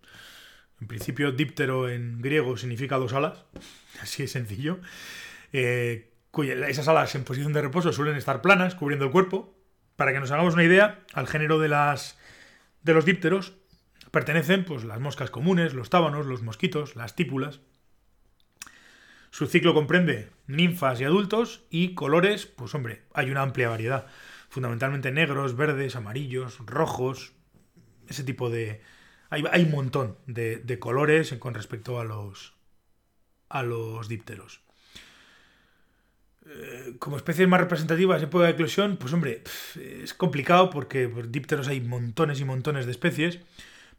En 0.81 0.89
principio, 0.89 1.33
díptero 1.33 1.89
en 1.89 2.21
griego 2.21 2.57
significa 2.57 2.99
dos 2.99 3.13
alas, 3.13 3.45
así 4.03 4.23
de 4.23 4.29
sencillo. 4.29 4.81
Eh, 5.53 6.13
esas 6.69 6.89
alas 6.89 7.15
en 7.15 7.25
posición 7.25 7.53
de 7.53 7.63
reposo 7.63 7.93
suelen 7.93 8.17
estar 8.17 8.43
planas, 8.43 8.75
cubriendo 8.75 9.07
el 9.07 9.13
cuerpo. 9.13 9.55
Para 9.97 10.13
que 10.13 10.21
nos 10.21 10.31
hagamos 10.31 10.55
una 10.55 10.65
idea, 10.65 11.01
al 11.13 11.27
género 11.27 11.59
de, 11.59 11.69
de 11.69 12.95
los 12.95 13.05
dípteros 13.05 13.60
Pertenecen 14.11 14.65
pues, 14.65 14.85
las 14.85 15.01
moscas 15.01 15.31
comunes, 15.31 15.75
los 15.75 15.91
tábanos, 15.91 16.27
los 16.27 16.43
mosquitos, 16.43 16.97
las 16.97 17.15
típulas. 17.15 17.61
Su 19.31 19.47
ciclo 19.47 19.75
comprende 19.75 20.29
ninfas 20.49 21.01
y 21.01 21.05
adultos 21.05 21.63
y 21.71 21.95
colores, 21.95 22.47
pues 22.47 22.75
hombre, 22.75 23.03
hay 23.15 23.31
una 23.31 23.43
amplia 23.43 23.69
variedad. 23.69 24.07
Fundamentalmente 24.49 25.13
negros, 25.13 25.57
verdes, 25.57 25.95
amarillos, 25.95 26.59
rojos, 26.67 27.33
ese 28.09 28.25
tipo 28.25 28.51
de... 28.51 28.83
Hay, 29.33 29.45
un 29.63 29.71
montón 29.71 30.19
de, 30.27 30.79
colores 30.81 31.33
con 31.35 31.55
respecto 31.55 32.01
a 32.01 32.05
los, 32.05 32.55
a 33.49 33.63
los 33.63 34.09
dípteros. 34.09 34.61
Eh, 36.47 36.97
como 36.99 37.17
especies 37.17 37.47
más 37.47 37.61
representativas 37.61 38.19
en 38.19 38.25
época 38.25 38.47
de 38.47 38.51
eclosión, 38.51 38.97
pues 38.97 39.13
hombre, 39.13 39.45
es 40.03 40.15
complicado 40.15 40.71
porque 40.71 41.09
por 41.09 41.31
dípteros 41.31 41.69
hay 41.69 41.81
montones 41.81 42.41
y 42.41 42.45
montones 42.45 42.87
de 42.87 42.91
especies. 42.91 43.39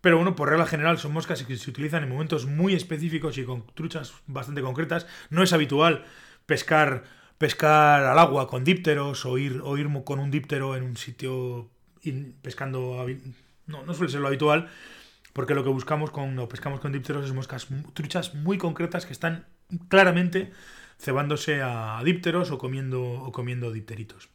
Pero 0.01 0.17
bueno, 0.17 0.35
por 0.35 0.49
regla 0.49 0.65
general 0.65 0.97
son 0.97 1.13
moscas 1.13 1.43
que 1.43 1.55
se 1.55 1.69
utilizan 1.69 2.03
en 2.03 2.09
momentos 2.09 2.47
muy 2.47 2.73
específicos 2.73 3.37
y 3.37 3.43
con 3.43 3.65
truchas 3.67 4.13
bastante 4.25 4.61
concretas. 4.61 5.05
No 5.29 5.43
es 5.43 5.53
habitual 5.53 6.05
pescar, 6.47 7.03
pescar 7.37 8.03
al 8.03 8.17
agua 8.17 8.47
con 8.47 8.63
dípteros 8.63 9.25
o 9.25 9.37
ir, 9.37 9.61
o 9.63 9.77
ir 9.77 9.87
con 10.03 10.19
un 10.19 10.31
díptero 10.31 10.75
en 10.75 10.83
un 10.83 10.97
sitio 10.97 11.69
pescando. 12.41 13.05
No, 13.67 13.85
no 13.85 13.93
suele 13.93 14.11
ser 14.11 14.21
lo 14.21 14.27
habitual, 14.27 14.69
porque 15.33 15.53
lo 15.53 15.63
que 15.63 15.69
buscamos 15.69 16.09
cuando 16.09 16.49
pescamos 16.49 16.79
con 16.79 16.91
dípteros 16.91 17.25
es 17.25 17.33
moscas 17.33 17.67
truchas 17.93 18.33
muy 18.33 18.57
concretas 18.57 19.05
que 19.05 19.13
están 19.13 19.45
claramente 19.87 20.51
cebándose 20.99 21.61
a 21.61 22.01
dípteros 22.03 22.51
o 22.51 22.57
comiendo, 22.57 23.01
o 23.01 23.31
comiendo 23.31 23.71
dipteritos. 23.71 24.29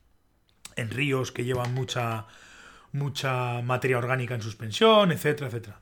En 0.76 0.90
ríos 0.90 1.32
que 1.32 1.44
llevan 1.44 1.74
mucha 1.74 2.26
mucha 2.96 3.62
materia 3.62 3.98
orgánica 3.98 4.34
en 4.34 4.42
suspensión, 4.42 5.12
etcétera, 5.12 5.48
etcétera. 5.48 5.80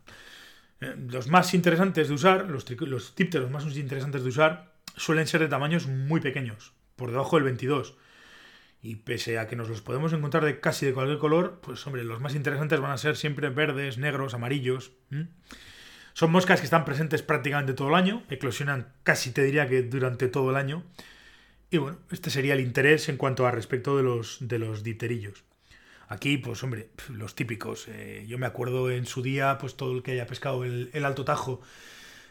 Eh, 0.80 0.94
los 1.08 1.28
más 1.28 1.54
interesantes 1.54 2.08
de 2.08 2.14
usar, 2.14 2.50
los, 2.50 2.68
los 2.70 3.50
más 3.50 3.76
interesantes 3.76 4.22
de 4.22 4.28
usar, 4.28 4.74
suelen 4.96 5.26
ser 5.26 5.40
de 5.40 5.48
tamaños 5.48 5.86
muy 5.86 6.20
pequeños, 6.20 6.72
por 6.96 7.10
debajo 7.10 7.36
del 7.36 7.44
22. 7.44 7.96
Y 8.82 8.96
pese 8.96 9.38
a 9.38 9.48
que 9.48 9.56
nos 9.56 9.68
los 9.70 9.80
podemos 9.80 10.12
encontrar 10.12 10.44
de 10.44 10.60
casi 10.60 10.84
de 10.84 10.92
cualquier 10.92 11.18
color, 11.18 11.60
pues 11.62 11.86
hombre, 11.86 12.04
los 12.04 12.20
más 12.20 12.34
interesantes 12.34 12.80
van 12.80 12.90
a 12.90 12.98
ser 12.98 13.16
siempre 13.16 13.48
verdes, 13.48 13.96
negros, 13.96 14.34
amarillos. 14.34 14.92
Son 16.12 16.30
moscas 16.30 16.60
que 16.60 16.66
están 16.66 16.84
presentes 16.84 17.22
prácticamente 17.22 17.72
todo 17.72 17.88
el 17.88 17.94
año, 17.94 18.22
eclosionan 18.28 18.92
casi 19.02 19.30
te 19.30 19.42
diría 19.42 19.68
que 19.68 19.82
durante 19.82 20.28
todo 20.28 20.50
el 20.50 20.56
año. 20.56 20.84
Y 21.70 21.78
bueno, 21.78 21.98
este 22.10 22.28
sería 22.28 22.52
el 22.52 22.60
interés 22.60 23.08
en 23.08 23.16
cuanto 23.16 23.46
a 23.46 23.50
respecto 23.50 23.96
de 23.96 24.02
los, 24.02 24.36
de 24.40 24.58
los 24.58 24.82
dipterillos. 24.82 25.44
Aquí, 26.14 26.38
pues 26.38 26.62
hombre, 26.62 26.90
los 27.08 27.34
típicos. 27.34 27.88
Eh, 27.88 28.24
yo 28.28 28.38
me 28.38 28.46
acuerdo 28.46 28.88
en 28.88 29.04
su 29.04 29.20
día, 29.20 29.58
pues 29.58 29.76
todo 29.76 29.92
el 29.92 30.04
que 30.04 30.12
haya 30.12 30.28
pescado 30.28 30.64
el, 30.64 31.04
Alto 31.04 31.24
Tajo 31.24 31.60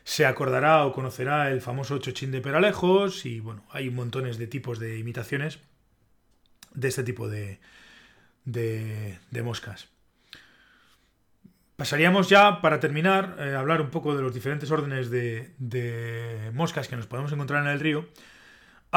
se 0.05 0.25
acordará 0.25 0.85
o 0.85 0.93
conocerá 0.93 1.51
el 1.51 1.59
famoso 1.59 1.97
chochín 1.97 2.31
de 2.31 2.39
Peralejos 2.39 3.25
y 3.25 3.41
bueno, 3.41 3.65
hay 3.71 3.89
montones 3.89 4.37
de 4.37 4.47
tipos 4.47 4.79
de 4.79 4.99
imitaciones 4.99 5.59
de 6.73 6.87
este 6.87 7.03
tipo 7.03 7.27
de, 7.27 7.59
de, 8.45 9.43
moscas. 9.43 9.89
Pasaríamos 11.75 12.29
ya, 12.29 12.61
para 12.61 12.79
terminar, 12.79 13.35
eh, 13.39 13.53
a 13.53 13.59
hablar 13.59 13.81
un 13.81 13.89
poco 13.89 14.15
de 14.15 14.21
los 14.21 14.33
diferentes 14.33 14.71
órdenes 14.71 15.09
de, 15.09 15.53
de 15.57 16.51
moscas 16.53 16.87
que 16.87 16.95
nos 16.95 17.07
podemos 17.07 17.33
encontrar 17.33 17.63
en 17.63 17.69
el 17.69 17.81
río 17.81 18.07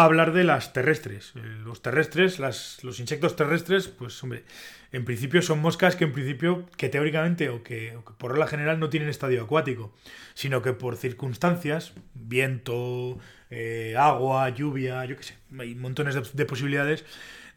hablar 0.04 0.32
de 0.32 0.44
las 0.44 0.74
terrestres. 0.74 1.32
Eh, 1.36 1.40
los 1.64 1.80
terrestres, 1.80 2.38
los 2.38 3.00
insectos 3.00 3.34
terrestres, 3.34 3.88
pues 3.88 4.22
hombre, 4.22 4.44
en 4.92 5.06
principio 5.06 5.40
son 5.40 5.60
moscas 5.60 5.96
que 5.96 6.04
en 6.04 6.12
principio, 6.12 6.66
que 6.76 6.90
teóricamente 6.90 7.48
o 7.48 7.62
que, 7.62 7.98
por 8.18 8.32
regla 8.32 8.46
general 8.46 8.78
no 8.78 8.90
tienen 8.90 9.08
estadio 9.08 9.42
acuático, 9.42 9.94
sino 10.34 10.60
que 10.60 10.74
por 10.74 10.96
circunstancias, 10.96 11.94
viento, 12.12 13.18
eh, 13.48 13.94
agua, 13.98 14.50
lluvia, 14.50 15.02
yo 15.06 15.16
qué 15.16 15.22
sé, 15.22 15.38
hay 15.58 15.74
montones 15.74 16.14
de, 16.34 16.44
posibilidades, 16.44 17.04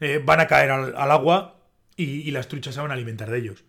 eh, 0.00 0.20
van 0.24 0.40
a 0.40 0.46
caer 0.46 0.70
al, 0.70 1.10
agua 1.10 1.60
y, 1.94 2.30
las 2.30 2.48
truchas 2.48 2.74
se 2.74 2.80
van 2.80 2.90
a 2.90 2.94
alimentar 2.94 3.30
de 3.30 3.38
ellos. 3.38 3.64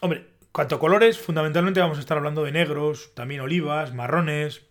hombre, 0.00 0.24
cuanto 0.52 0.76
a 0.76 0.78
colores, 0.78 1.18
fundamentalmente 1.18 1.80
vamos 1.80 1.98
a 1.98 2.00
estar 2.00 2.16
hablando 2.16 2.44
de 2.44 2.52
negros, 2.52 3.12
también 3.16 3.40
olivas, 3.40 3.92
marrones, 3.92 4.67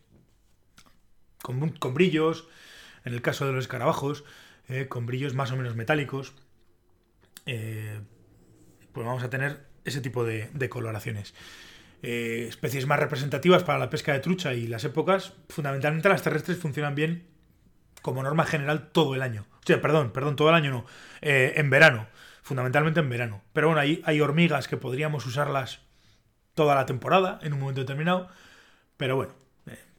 con, 1.47 1.93
brillos, 1.93 2.47
en 3.05 3.13
el 3.13 3.21
caso 3.21 3.45
de 3.45 3.53
los 3.53 3.63
escarabajos, 3.63 4.25
eh, 4.67 4.87
con 4.87 5.05
brillos 5.05 5.33
más 5.33 5.51
o 5.51 5.55
menos 5.55 5.75
metálicos, 5.75 6.33
eh, 7.45 8.01
pues 8.91 9.05
vamos 9.05 9.23
a 9.23 9.29
tener 9.29 9.65
ese 9.85 10.01
tipo 10.01 10.25
de, 10.25 10.69
coloraciones. 10.69 11.33
eh, 12.03 12.45
especies 12.47 12.85
más 12.85 12.99
representativas 12.99 13.63
para 13.63 13.79
la 13.79 13.89
pesca 13.89 14.13
de 14.13 14.19
trucha 14.19 14.53
y 14.53 14.67
las 14.67 14.83
épocas, 14.83 15.33
fundamentalmente 15.49 16.09
las 16.09 16.21
terrestres 16.21 16.57
funcionan 16.59 16.93
bien 16.93 17.25
como 18.01 18.21
norma 18.21 18.45
general 18.45 18.89
todo 18.91 19.15
el 19.15 19.21
año. 19.21 19.45
O 19.63 19.65
sea, 19.65 19.81
perdón, 19.81 20.11
perdón, 20.11 20.35
todo 20.35 20.49
el 20.49 20.55
año 20.55 20.71
no, 20.71 20.85
en 21.21 21.69
verano, 21.69 22.07
fundamentalmente 22.43 22.99
en 22.99 23.09
verano. 23.09 23.41
Pero 23.53 23.67
bueno, 23.67 23.81
hay, 23.81 24.01
hay 24.05 24.21
hormigas 24.21 24.67
que 24.67 24.77
podríamos 24.77 25.25
usarlas 25.25 25.79
toda 26.53 26.75
la 26.75 26.85
temporada 26.85 27.39
en 27.41 27.53
un 27.53 27.59
momento 27.59 27.81
determinado, 27.81 28.29
pero 28.97 29.15
bueno, 29.15 29.33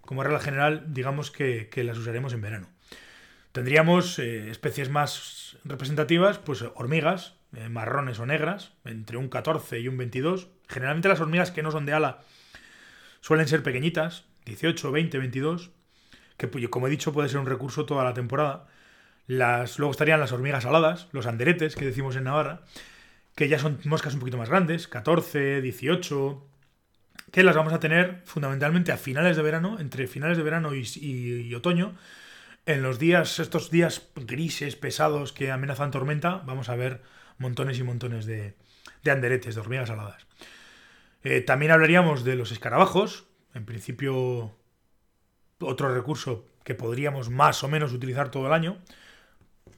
como 0.08 0.22
regla 0.22 0.40
general, 0.40 0.86
digamos 0.88 1.30
que, 1.30 1.68
las 1.84 1.98
usaremos 1.98 2.32
en 2.32 2.40
verano. 2.40 2.68
Tendríamos 3.52 4.18
especies 4.18 4.88
más 4.88 5.58
representativas, 5.64 6.38
pues 6.38 6.62
hormigas, 6.62 7.34
marrones 7.68 8.18
o 8.18 8.24
negras, 8.24 8.72
entre 8.86 9.18
un 9.18 9.28
14 9.28 9.80
y 9.80 9.86
un 9.86 9.98
22, 9.98 10.48
Generalmente 10.66 11.10
las 11.10 11.20
hormigas 11.20 11.50
que 11.50 11.62
no 11.62 11.70
son 11.70 11.84
de 11.84 11.92
ala 11.92 12.20
suelen 13.20 13.48
ser 13.48 13.62
pequeñitas, 13.62 14.24
18, 14.46 14.90
20, 14.90 15.18
22, 15.18 15.72
que 16.38 16.48
pues, 16.48 16.66
como 16.70 16.86
he 16.86 16.90
dicho 16.90 17.12
puede 17.12 17.28
ser 17.28 17.40
un 17.40 17.46
recurso 17.46 17.84
toda 17.84 18.02
la 18.02 18.14
temporada. 18.14 18.66
Las, 19.26 19.78
luego 19.78 19.90
estarían 19.90 20.20
las 20.20 20.32
hormigas 20.32 20.64
aladas, 20.64 21.08
los 21.12 21.26
anderetes 21.26 21.76
que 21.76 21.84
decimos 21.84 22.16
en 22.16 22.24
Navarra, 22.24 22.62
que 23.34 23.46
ya 23.48 23.58
son 23.58 23.78
moscas 23.84 24.14
un 24.14 24.20
poquito 24.20 24.38
más 24.38 24.48
grandes, 24.48 24.88
14, 24.88 25.60
18, 25.60 26.47
que 27.30 27.42
las 27.42 27.56
vamos 27.56 27.72
a 27.72 27.80
tener 27.80 28.22
fundamentalmente 28.24 28.92
a 28.92 28.96
finales 28.96 29.36
de 29.36 29.42
verano, 29.42 29.78
entre 29.80 30.06
finales 30.06 30.36
de 30.36 30.42
verano 30.42 30.74
y, 30.74 31.54
otoño. 31.54 31.94
En 32.66 32.82
los 32.82 32.98
días, 32.98 33.38
estos 33.38 33.70
días 33.70 34.08
grises, 34.14 34.76
pesados 34.76 35.32
que 35.32 35.50
amenazan 35.50 35.90
tormenta, 35.90 36.42
vamos 36.44 36.68
a 36.68 36.76
ver 36.76 37.02
montones 37.38 37.78
y 37.78 37.82
montones 37.82 38.26
de, 38.26 38.54
de 39.02 39.10
anderetes, 39.10 39.54
de 39.54 39.60
hormigas 39.60 39.90
aladas. 39.90 40.26
Eh, 41.24 41.40
también 41.40 41.72
hablaríamos 41.72 42.24
de 42.24 42.36
los 42.36 42.52
escarabajos, 42.52 43.26
en 43.54 43.64
principio 43.64 44.54
otro 45.60 45.94
recurso 45.94 46.46
que 46.64 46.74
podríamos 46.74 47.30
más 47.30 47.64
o 47.64 47.68
menos 47.68 47.92
utilizar 47.92 48.30
todo 48.30 48.46
el 48.46 48.52
año, 48.52 48.78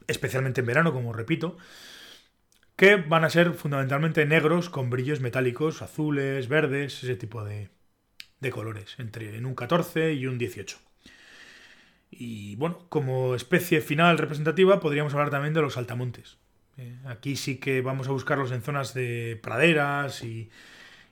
especialmente 0.07 0.61
en 0.61 0.67
verano, 0.67 0.93
como 0.93 1.13
repito, 1.13 1.57
que 2.75 2.95
van 2.95 3.23
a 3.23 3.29
ser 3.29 3.53
fundamentalmente 3.53 4.25
negros 4.25 4.69
con 4.69 4.89
brillos 4.89 5.19
metálicos, 5.19 5.81
azules, 5.81 6.47
verdes, 6.47 7.03
ese 7.03 7.15
tipo 7.15 7.43
de, 7.43 7.69
colores, 8.51 8.95
entre 8.97 9.37
en 9.37 9.45
un 9.45 9.55
14 9.55 10.13
y 10.13 10.25
un 10.25 10.37
18. 10.37 10.77
Y 12.09 12.55
bueno, 12.55 12.85
como 12.89 13.35
especie 13.35 13.81
final 13.81 14.17
representativa 14.17 14.79
podríamos 14.79 15.13
hablar 15.13 15.29
también 15.29 15.53
de 15.53 15.61
los 15.61 15.75
saltamontes. 15.75 16.37
Eh, 16.77 16.97
aquí 17.05 17.35
sí 17.35 17.57
que 17.57 17.81
vamos 17.81 18.07
a 18.07 18.11
buscarlos 18.11 18.51
en 18.51 18.61
zonas 18.61 18.93
de 18.93 19.39
praderas 19.41 20.23
y, 20.23 20.49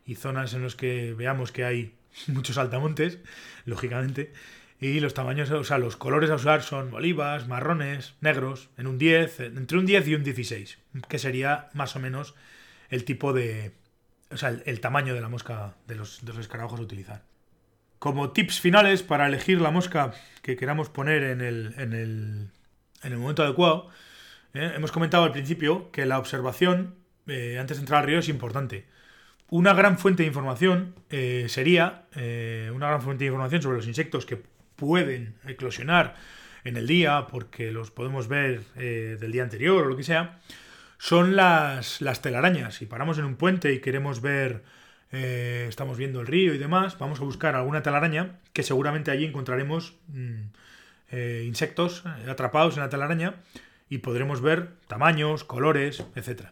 y 0.05 0.15
zonas 0.15 0.53
en 0.53 0.63
las 0.63 0.75
que 0.75 1.13
veamos 1.13 1.51
que 1.51 1.65
hay 1.65 1.93
muchos 2.27 2.57
altamontes, 2.57 3.19
lógicamente, 3.65 4.33
y 4.81 4.99
los 5.01 5.13
tamaños, 5.13 5.51
o 5.51 5.63
sea, 5.63 5.77
los 5.77 5.97
colores 5.97 6.29
a 6.29 6.35
usar 6.35 6.63
son 6.63 6.93
olivas, 6.93 7.47
marrones, 7.47 8.15
negros, 8.21 8.69
en 8.77 8.87
un 8.87 8.97
10, 8.97 9.39
entre 9.41 9.77
un 9.77 9.85
10 9.85 10.07
y 10.07 10.15
un 10.15 10.23
16, 10.23 10.77
que 11.09 11.19
sería 11.19 11.69
más 11.73 11.95
o 11.97 11.99
menos 11.99 12.33
el 12.89 13.03
tipo 13.03 13.33
de, 13.33 13.73
o 14.31 14.37
sea, 14.37 14.49
el, 14.49 14.79
tamaño 14.79 15.13
de 15.13 15.21
la 15.21 15.29
mosca 15.29 15.75
de 15.87 15.95
los, 15.95 16.23
de 16.23 16.33
los 16.33 16.41
escarabajos 16.41 16.79
a 16.79 16.83
utilizar. 16.83 17.23
Como 17.99 18.31
tips 18.31 18.61
finales 18.61 19.03
para 19.03 19.27
elegir 19.27 19.59
la 19.59 19.71
mosca 19.71 20.13
que 20.41 20.55
queramos 20.55 20.89
poner 20.89 21.23
en 21.23 21.41
el, 21.41 21.73
en 21.77 21.93
el, 21.93 22.49
en 23.03 23.11
el 23.11 23.17
momento 23.17 23.43
adecuado, 23.43 23.89
eh, 24.53 24.73
hemos 24.75 24.91
comentado 24.91 25.25
al 25.25 25.31
principio 25.31 25.91
que 25.91 26.05
la 26.05 26.19
observación 26.19 26.95
eh, 27.27 27.57
antes 27.59 27.77
de 27.77 27.81
entrar 27.81 28.01
al 28.01 28.07
río 28.07 28.19
es 28.19 28.29
importante. 28.29 28.85
Una 29.49 29.73
gran 29.73 29.97
fuente 29.97 30.23
de 30.23 30.27
información 30.27 30.95
eh, 31.09 31.47
sería 31.49 32.05
una 32.73 32.87
gran 32.87 33.01
fuente 33.01 33.23
de 33.23 33.29
información 33.29 33.61
sobre 33.61 33.77
los 33.77 33.87
insectos 33.87 34.25
que 34.25 34.43
pueden 34.79 35.35
eclosionar 35.45 36.15
en 36.63 36.77
el 36.77 36.87
día, 36.87 37.27
porque 37.29 37.71
los 37.71 37.91
podemos 37.91 38.27
ver 38.27 38.61
eh, 38.75 39.17
del 39.19 39.31
día 39.31 39.43
anterior 39.43 39.83
o 39.83 39.89
lo 39.89 39.97
que 39.97 40.03
sea, 40.03 40.39
son 40.97 41.35
las, 41.35 42.01
las 42.01 42.21
telarañas. 42.21 42.75
Si 42.75 42.85
paramos 42.85 43.17
en 43.17 43.25
un 43.25 43.35
puente 43.35 43.73
y 43.73 43.79
queremos 43.79 44.21
ver, 44.21 44.63
estamos 45.11 45.97
viendo 45.97 46.21
el 46.21 46.27
río 46.27 46.53
y 46.53 46.57
demás, 46.57 46.97
vamos 46.99 47.19
a 47.19 47.23
buscar 47.23 47.55
alguna 47.55 47.81
telaraña, 47.81 48.39
que 48.53 48.63
seguramente 48.63 49.09
allí 49.09 49.25
encontraremos 49.25 49.95
mm, 50.09 51.15
insectos 51.45 52.03
atrapados 52.27 52.75
en 52.75 52.83
la 52.83 52.89
telaraña 52.89 53.35
y 53.89 53.99
podremos 53.99 54.41
ver 54.41 54.73
tamaños, 54.87 55.43
colores, 55.43 56.03
etc. 56.15 56.49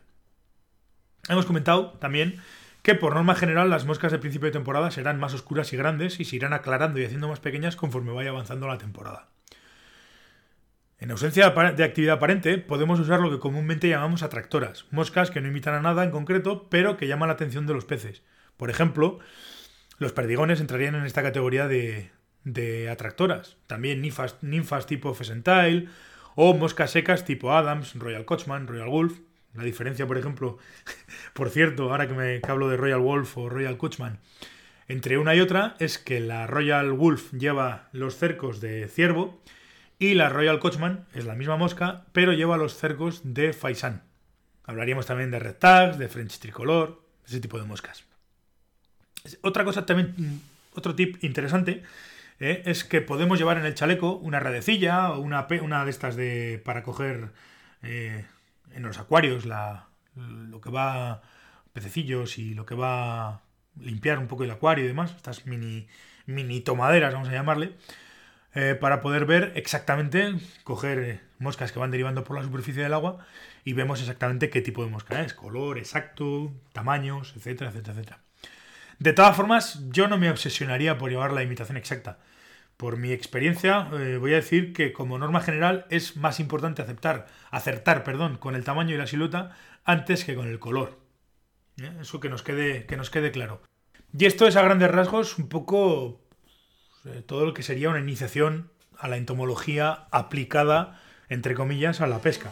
Hemos 1.30 1.46
comentado 1.46 1.92
también 2.00 2.42
que 2.88 2.96
por 2.96 3.16
norma 3.16 3.36
general 3.36 3.70
las 3.70 3.84
moscas 3.84 4.14
de 4.14 4.18
principio 4.18 4.46
de 4.46 4.54
temporada 4.54 4.92
serán 4.92 5.20
más 5.20 5.34
oscuras 5.34 5.74
y 5.74 5.76
grandes 5.76 6.22
y 6.22 6.24
se 6.24 6.38
irán 6.38 6.54
aclarando 6.54 7.02
y 7.02 7.04
haciendo 7.04 7.28
más 7.28 7.42
pequeñas 7.42 7.76
conforme 7.76 8.14
vaya 8.14 8.30
avanzando 8.30 8.66
la 8.66 8.78
temporada. 8.78 9.28
En 10.98 11.12
ausencia 11.12 11.50
de 11.50 11.84
actividad 11.84 12.16
aparente, 12.16 12.58
podemos 12.60 12.98
usar 13.02 13.20
lo 13.20 13.30
que 13.30 13.40
comúnmente 13.40 13.90
llamamos 13.90 14.24
atractoras, 14.24 14.86
moscas 14.90 15.32
que 15.32 15.42
no 15.42 15.50
imitan 15.50 15.74
a 15.74 15.82
nada 15.82 16.06
en 16.06 16.12
concreto, 16.12 16.70
pero 16.70 16.96
que 16.96 17.10
llaman 17.10 17.28
la 17.28 17.34
atención 17.34 17.68
de 17.68 17.74
los 17.74 17.84
peces. 17.84 18.24
Por 18.56 18.70
ejemplo, 18.70 19.20
los 19.98 20.14
perdigones 20.14 20.62
entrarían 20.62 20.96
en 20.96 21.04
esta 21.04 21.24
categoría 21.24 21.68
de, 21.68 22.10
atractoras. 22.90 23.58
También 23.68 24.02
ninfas, 24.02 24.88
tipo 24.88 25.14
Pheasantile 25.14 25.90
o 26.36 26.54
moscas 26.54 26.92
secas 26.92 27.26
tipo 27.26 27.52
Adams, 27.52 27.96
Royal 27.96 28.24
Coachman, 28.24 28.66
Royal 28.66 28.88
Wolf, 28.88 29.20
la 29.58 29.64
diferencia, 29.64 30.08
por 30.08 30.18
ejemplo, 30.18 30.58
por 31.34 31.50
cierto, 31.50 31.90
ahora 31.92 32.08
que 32.08 32.14
me 32.14 32.42
hablo 32.48 32.70
de 32.70 32.78
Royal 32.78 33.02
Wolf 33.02 33.38
o 33.38 33.50
Royal 33.50 33.78
Coachman, 33.78 34.20
entre 34.88 35.18
una 35.18 35.36
y 35.36 35.42
otra 35.42 35.76
es 35.80 35.98
que 35.98 36.20
la 36.20 36.48
Royal 36.48 36.94
Wolf 36.94 37.34
lleva 37.34 37.90
los 37.92 38.16
cercos 38.16 38.62
de 38.62 38.88
ciervo 38.88 39.42
y 40.00 40.14
la 40.14 40.30
Royal 40.30 40.60
Coachman 40.60 41.06
es 41.14 41.26
la 41.26 41.36
misma 41.36 41.58
mosca, 41.58 42.06
pero 42.14 42.32
lleva 42.32 42.56
los 42.58 42.78
cercos 42.78 43.22
de 43.24 43.52
faisán. 43.52 44.04
Hablaríamos 44.64 45.06
también 45.06 45.32
de 45.32 45.40
red 45.40 45.56
tags, 45.56 45.98
de 45.98 46.08
French 46.08 46.40
tricolor, 46.40 47.02
ese 47.26 47.42
tipo 47.42 47.60
de 47.60 47.66
moscas. 47.66 48.06
Otra 49.42 49.66
cosa 49.66 49.86
también, 49.86 50.42
otro 50.74 50.96
tip 50.96 51.22
interesante 51.24 51.84
eh, 52.40 52.64
es 52.66 52.84
que 52.84 53.02
podemos 53.02 53.40
llevar 53.40 53.58
en 53.58 53.66
el 53.66 53.74
chaleco 53.74 54.16
una 54.16 54.40
redecilla 54.40 55.12
o 55.12 55.20
una, 55.20 55.48
una 55.62 55.84
de 55.84 55.92
estas 55.92 56.16
de 56.16 56.62
para 56.64 56.84
coger 56.84 57.30
eh, 57.84 58.26
en 58.74 58.84
los 58.84 58.98
acuarios 59.00 59.46
la, 59.46 59.88
lo 60.16 60.62
que 60.62 60.70
va 60.70 61.22
pececillos 61.74 62.38
y 62.38 62.54
lo 62.54 62.66
que 62.66 62.76
va 62.76 63.42
limpiar 63.80 64.20
un 64.20 64.28
poco 64.28 64.44
el 64.44 64.52
acuario 64.52 64.86
y 64.86 64.88
demás, 64.88 65.14
estas 65.16 65.46
mini, 65.46 65.88
mini 66.26 66.62
tomaderas, 66.62 67.14
vamos 67.14 67.30
a 67.30 67.34
llamarle, 67.34 67.74
eh, 68.56 68.76
para 68.80 69.02
poder 69.02 69.26
ver 69.26 69.54
exactamente, 69.56 70.34
coger 70.64 71.22
moscas 71.40 71.72
que 71.72 71.80
van 71.80 71.92
derivando 71.92 72.24
por 72.24 72.36
la 72.36 72.44
superficie 72.44 72.82
del 72.82 72.94
agua 72.94 73.26
y 73.64 73.74
vemos 73.74 74.00
exactamente 74.00 74.50
qué 74.50 74.62
tipo 74.62 74.84
de 74.84 74.90
mosca 74.90 75.22
es, 75.22 75.34
color 75.34 75.78
exacto, 75.78 76.52
tamaños, 76.74 77.34
etcétera, 77.36 77.70
etcétera, 77.70 77.94
etcétera. 77.94 78.20
De 79.00 79.14
todas 79.14 79.36
formas, 79.36 79.84
yo 79.90 80.08
no 80.08 80.18
me 80.18 80.32
obsesionaría 80.32 80.98
por 80.98 81.12
llevar 81.12 81.32
la 81.32 81.44
imitación 81.44 81.78
exacta. 81.78 82.18
Por 82.78 82.98
mi 82.98 83.12
experiencia, 83.12 83.90
eh, 83.94 84.18
voy 84.18 84.34
a 84.34 84.36
decir 84.36 84.72
que 84.72 84.94
como 84.94 85.18
norma 85.18 85.42
general 85.42 85.88
es 85.90 86.16
más 86.16 86.40
importante 86.40 86.84
aceptar, 86.84 87.26
acertar 87.50 88.04
perdón, 88.04 88.38
con 88.38 88.56
el 88.56 88.64
tamaño 88.64 88.94
y 88.94 89.00
la 89.00 89.08
silueta 89.08 89.58
antes 89.84 90.24
que 90.24 90.36
con 90.36 90.48
el 90.48 90.60
color. 90.60 91.00
¿Eh? 91.82 91.92
Eso 92.00 92.20
que 92.20 92.30
nos, 92.30 92.44
quede, 92.44 92.86
que 92.86 92.96
nos 92.96 93.10
quede 93.10 93.32
claro. 93.32 93.64
Y 94.16 94.26
esto 94.26 94.46
es 94.46 94.56
a 94.56 94.62
grandes 94.62 94.92
rasgos 94.92 95.40
un 95.40 95.50
poco 95.50 96.22
eh, 97.06 97.24
todo 97.26 97.48
lo 97.48 97.56
que 97.56 97.64
sería 97.64 97.90
una 97.90 98.00
iniciación 98.00 98.72
a 98.96 99.08
la 99.08 99.18
entomología 99.18 100.06
aplicada, 100.12 101.02
entre 101.30 101.56
comillas, 101.56 102.00
a 102.00 102.08
la 102.08 102.20
pesca. 102.20 102.52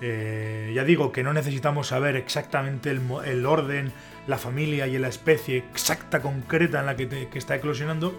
ya 0.00 0.84
digo 0.84 1.12
que 1.12 1.22
no 1.22 1.34
necesitamos 1.34 1.88
saber 1.88 2.16
exactamente 2.16 2.90
el, 2.90 3.46
orden, 3.46 3.92
la 4.26 4.38
familia 4.38 4.86
y 4.86 4.98
la 4.98 5.08
especie 5.08 5.58
exacta, 5.58 6.22
concreta 6.22 6.80
en 6.80 6.86
la 6.86 6.96
que, 6.96 7.08
que 7.08 7.38
está 7.38 7.56
eclosionando, 7.56 8.14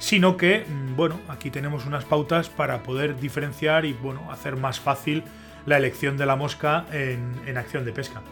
sino 0.00 0.36
que, 0.36 0.64
mm, 0.66 0.96
bueno, 0.96 1.20
aquí 1.28 1.50
tenemos 1.50 1.86
unas 1.86 2.04
pautas 2.04 2.48
para 2.48 2.82
poder 2.82 3.20
diferenciar 3.20 3.84
y, 3.84 3.92
bueno, 3.92 4.32
hacer 4.32 4.56
más 4.56 4.80
fácil 4.80 5.22
la 5.66 5.76
elección 5.76 6.16
de 6.16 6.26
la 6.26 6.34
mosca 6.34 6.86
en, 6.90 7.56
acción 7.56 7.84
de 7.84 7.92
pesca. 7.92 8.22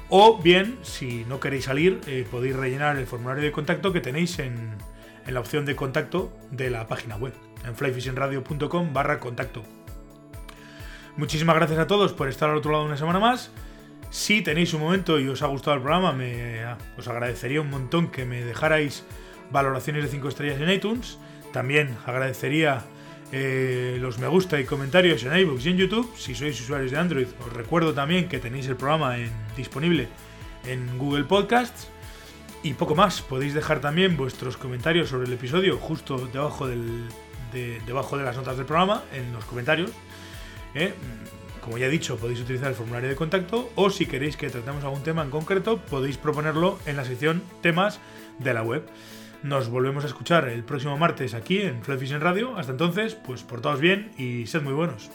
O 0.07 0.41
bien, 0.41 0.79
si 0.83 1.25
no 1.25 1.41
queréis 1.41 1.65
salir, 1.65 1.99
eh, 2.07 2.25
podéis 2.31 2.55
rellenar 2.55 2.95
el 2.95 3.05
formulario 3.05 3.43
de 3.43 3.51
contacto 3.51 3.91
que 3.91 3.99
tenéis 3.99 4.39
en, 4.39 4.77
en 5.27 5.33
la 5.33 5.41
opción 5.41 5.65
de 5.65 5.75
contacto 5.75 6.31
de 6.49 6.69
la 6.69 6.87
página 6.87 7.17
web, 7.17 7.33
en 7.65 7.75
flyfishingradio.com 7.75 8.93
barra 8.93 9.19
contacto. 9.19 9.63
Muchísimas 11.17 11.57
gracias 11.57 11.79
a 11.79 11.87
todos 11.87 12.13
por 12.13 12.29
estar 12.29 12.49
al 12.49 12.55
otro 12.55 12.71
lado 12.71 12.85
una 12.85 12.95
semana 12.95 13.19
más. 13.19 13.51
Si 14.11 14.41
tenéis 14.41 14.73
un 14.73 14.81
momento 14.81 15.21
y 15.21 15.29
os 15.29 15.41
ha 15.41 15.47
gustado 15.47 15.77
el 15.77 15.81
programa, 15.81 16.11
me, 16.11 16.65
os 16.97 17.07
agradecería 17.07 17.61
un 17.61 17.69
montón 17.69 18.11
que 18.11 18.25
me 18.25 18.43
dejarais 18.43 19.05
valoraciones 19.51 20.03
de 20.03 20.09
5 20.09 20.27
estrellas 20.27 20.59
en 20.59 20.69
iTunes. 20.69 21.17
También 21.53 21.97
agradecería 22.05 22.83
eh, 23.31 23.97
los 24.01 24.19
me 24.19 24.27
gusta 24.27 24.59
y 24.59 24.65
comentarios 24.65 25.23
en 25.23 25.37
iBooks 25.37 25.65
y 25.65 25.69
en 25.69 25.77
YouTube. 25.77 26.13
Si 26.17 26.35
sois 26.35 26.59
usuarios 26.59 26.91
de 26.91 26.97
Android, 26.97 27.27
os 27.39 27.53
recuerdo 27.53 27.93
también 27.93 28.27
que 28.27 28.39
tenéis 28.39 28.67
el 28.67 28.75
programa 28.75 29.15
disponible 29.55 30.09
en 30.67 30.97
Google 30.97 31.23
Podcasts. 31.23 31.87
Y 32.63 32.73
poco 32.73 32.95
más, 32.95 33.21
podéis 33.21 33.53
dejar 33.53 33.79
también 33.79 34.17
vuestros 34.17 34.57
comentarios 34.57 35.07
sobre 35.07 35.25
el 35.25 35.33
episodio 35.33 35.77
justo 35.77 36.27
debajo, 36.27 36.67
de, 36.67 37.79
debajo 37.85 38.17
de 38.17 38.25
las 38.25 38.35
notas 38.35 38.57
del 38.57 38.65
programa, 38.65 39.03
en 39.13 39.31
los 39.31 39.45
comentarios. 39.45 39.91
¿eh? 40.75 40.93
Como 41.61 41.77
ya 41.77 41.85
he 41.85 41.89
dicho, 41.89 42.17
podéis 42.17 42.41
utilizar 42.41 42.69
el 42.69 42.75
formulario 42.75 43.09
de 43.09 43.15
contacto 43.15 43.71
o 43.75 43.89
si 43.89 44.07
queréis 44.07 44.35
que 44.35 44.49
tratemos 44.49 44.83
algún 44.83 45.03
tema 45.03 45.21
en 45.21 45.29
concreto, 45.29 45.77
podéis 45.77 46.17
proponerlo 46.17 46.79
en 46.85 46.97
la 46.97 47.05
sección 47.05 47.43
temas 47.61 47.99
de 48.39 48.53
la 48.53 48.63
web. 48.63 48.83
Nos 49.43 49.69
volvemos 49.69 50.03
a 50.03 50.07
escuchar 50.07 50.47
el 50.49 50.63
próximo 50.63 50.97
martes 50.97 51.33
aquí 51.33 51.61
en 51.61 51.83
Fly 51.83 51.97
Fishing 51.97 52.21
Radio. 52.21 52.57
Hasta 52.57 52.71
entonces, 52.71 53.15
pues 53.15 53.43
portaos 53.43 53.79
bien 53.79 54.11
y 54.17 54.47
sed 54.47 54.61
muy 54.61 54.73
buenos. 54.73 55.09